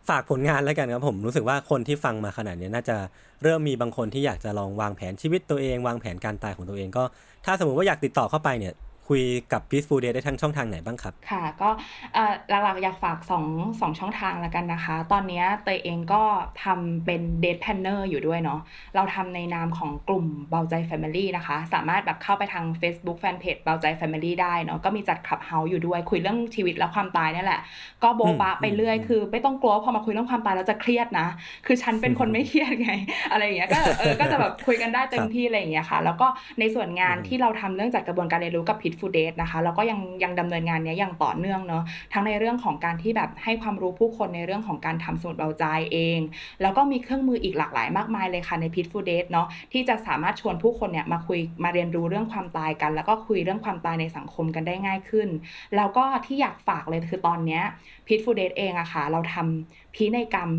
[0.10, 2.98] ฝากผลงานแล้วกันครับผมรู้สึกว่าคนที่ฟังมาขนาดนี้น่าจะ
[3.44, 7.04] เริ่มมีบางคนที่อยากจะลองวางแผนชีวิตตัวเอง วางแผนการตายของตัวเองก็
[7.46, 8.74] ถ้าสมมติว่าอยากติดต่อเข้าไปเนี่ย
[9.10, 11.70] คุยกับ Peaceful Day ได้ทั้งช่องทางไหนบ้างครับ ค่ะ ก็
[12.14, 16.24] เอ่อหลักๆอยากฝาก2งช่องทางแล้วกันนะคะ ตอนเนี้ยเตยเองก็
[16.64, 18.60] ทำเป็น Date Planner อยู่ด้วยเนาะ
[18.96, 27.62] เราทำในนามของกลุ่มเบาใจ Family นะคะ สามารถแบบเข้าไปทาง Facebook Fanpage เบาใจ Family ได้เนาะก็มีจัดคลับเฮาส์อยู่ด้วยคุยเรื่องชีวิตและความตายนี่แหละ
[28.04, 31.28] ก็โบบะไปเรื่อยอืมคือไม่ต้องกลัวว่าพอมาคุยเรื่องความตายแล้วจะเครียดนะ
[31.66, 32.92] คือฉันเป็นคนไม่เครียดไง
[33.32, 36.28] อะไรอย่างเงี้ยก็เออก็จะแบบคุยกันได้เต็มที่อะไรอย่างเงี้ยค่ะ แล้วก็
[36.60, 41.84] ในส่วนงานอืมที่เราทำเรื่องจัดกระบวนการเรียนรู้กับ Pitful Date นะคะ แล้วก็ยังยังดำเนินงานเนี้ยอย่างต่อเนื่องเนาะ
[42.14, 46.20] ทั้งในเรื่องของการที่แบบให้ความรู้ผู้คนในเรื่องของการทำสมุดเบาใจเอง
[46.62, 55.30] แล้วก็มีเครื่องมืออีกหลากหลายมากมายเลยค่ะใน Pitful Date เนาะที่จะสามารถชวนผู้คนเนี่ยมาคุยมาเรียนรู้เรื่องความตายกัน แล้วก็คุยเรื่องความตายในสังคมกันได้ง่ายขึ้น
[55.76, 57.64] แล้วก็ที่อยากฝากเลยคือตอนเนี้ย
[58.08, 60.50] Pitful Date เองอะค่ะเราทำพินัยกรรม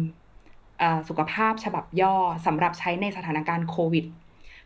[0.78, 2.14] เอ่อสุขภาพฉบับย่อ
[2.47, 4.07] สำหรับใช้ในสถานการณ์โควิด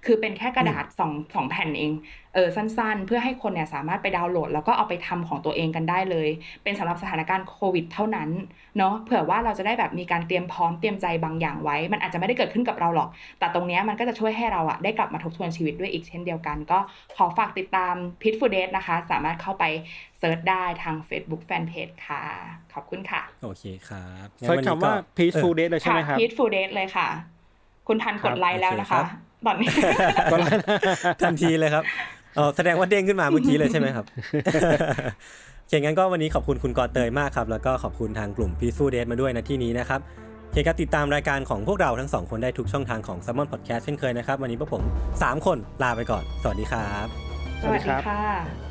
[0.05, 1.93] คือเป็นแค่กระดาษสองสองแผ่นเอง
[2.35, 6.29] เออสั้นๆ เพื่อให้คนเนี่ยสามารถไปดาวน์โหลด แล้วก็เอาไปทำของตัวเองกันได้เลย
[6.63, 8.31] เป็นสำหรับสถานการณ์โควิดเท่านั้น
[8.79, 13.09] เนาะเผื่อว่าเราจะได้แบบมีการเตรียมพร้อมเตรียมใจบางอย่างไว้ มันอาจจะไม่ได้เกิดขึ้นกับเราหรอก
[13.39, 16.79] แต่ตรงเนี้ยมันก็จะช่วยให้เราอะได้กลับมาทบทวนชีวิตด้วยอีกเช่นเดียวกัน ก็
[17.17, 19.65] ขอฝากติดตาม Peaceful Death นะคะ สามารถเข้าไป
[20.19, 22.23] search ได้ทาง Facebook Fanpage ค่ะ
[22.75, 27.09] ขอบคุณค่ะ โอเคครับงั้นเซิร์ชนนี้คำว่าก็ Peaceful เออ Death เลยใช่ไหมครับ Pit Death เลยค่ะ
[27.89, 29.05] คุณทันกดไลค์แล้วนะครัคะบ
[29.47, 29.71] ตอนนี้
[30.33, 30.59] ก็แล้ว
[31.23, 31.85] ทันทีเลยครับ
[32.37, 34.07] เออแสดงว่าเด้งขึ้นมาเมื่อกี้เลยใช่ไหมครับ
[35.61, 40.01] โอเคงั้นก็วันนี้ขอบคุณคุณกอเตยมากครับ แล้วก็ขอบคุณทางกลุ่ม Peaceful Death มาด้วยนะที่นี้นะครับ
[40.45, 44.83] โอเคครับติดตามรายการของพวกเราทั้งสองคนได้ทุกช่องทางของ Salmon Podcast เช่นเคยนะครับ วันนี้พวกผม
[45.15, 47.07] 3 คนลาไปก่อน สวัสดีครับ
[47.63, 48.64] สวัสดีค่ะ